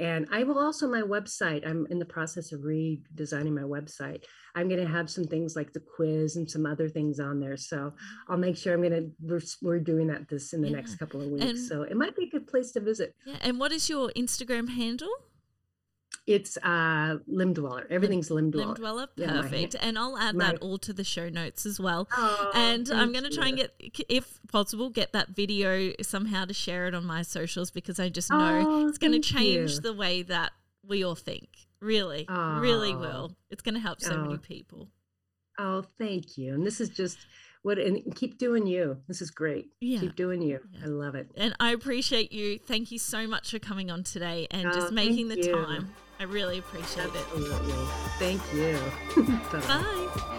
[0.00, 1.66] and I will also my website.
[1.66, 4.22] I'm in the process of redesigning my website.
[4.54, 7.56] I'm going to have some things like the quiz and some other things on there.
[7.56, 8.32] So mm-hmm.
[8.32, 10.76] I'll make sure I'm going to we're, we're doing that this in the yeah.
[10.76, 11.44] next couple of weeks.
[11.44, 13.14] And, so it might be a good place to visit.
[13.26, 13.36] Yeah.
[13.40, 15.10] And what is your Instagram handle?
[16.28, 17.86] It's uh, limb dweller.
[17.88, 18.66] Everything's limb dweller.
[18.66, 19.72] Limb dweller, perfect.
[19.72, 22.06] Yeah, and I'll add my, that all to the show notes as well.
[22.14, 23.72] Oh, and I'm going to try and get,
[24.10, 28.30] if possible, get that video somehow to share it on my socials because I just
[28.30, 29.80] know oh, it's going to change you.
[29.80, 30.52] the way that
[30.86, 31.48] we all think.
[31.80, 32.58] Really, oh.
[32.58, 33.34] really will.
[33.50, 34.88] It's going to help so many people.
[35.58, 36.52] Oh, thank you.
[36.52, 37.16] And this is just
[37.62, 38.98] what and keep doing you.
[39.08, 39.70] This is great.
[39.80, 40.00] Yeah.
[40.00, 40.60] Keep doing you.
[40.72, 40.84] Yeah.
[40.84, 41.30] I love it.
[41.36, 42.58] And I appreciate you.
[42.58, 45.54] Thank you so much for coming on today and oh, just making the you.
[45.54, 45.94] time.
[46.20, 47.72] I really appreciate Absolutely.
[47.72, 47.88] it.
[48.18, 49.38] Thank you.
[49.52, 50.34] Bye.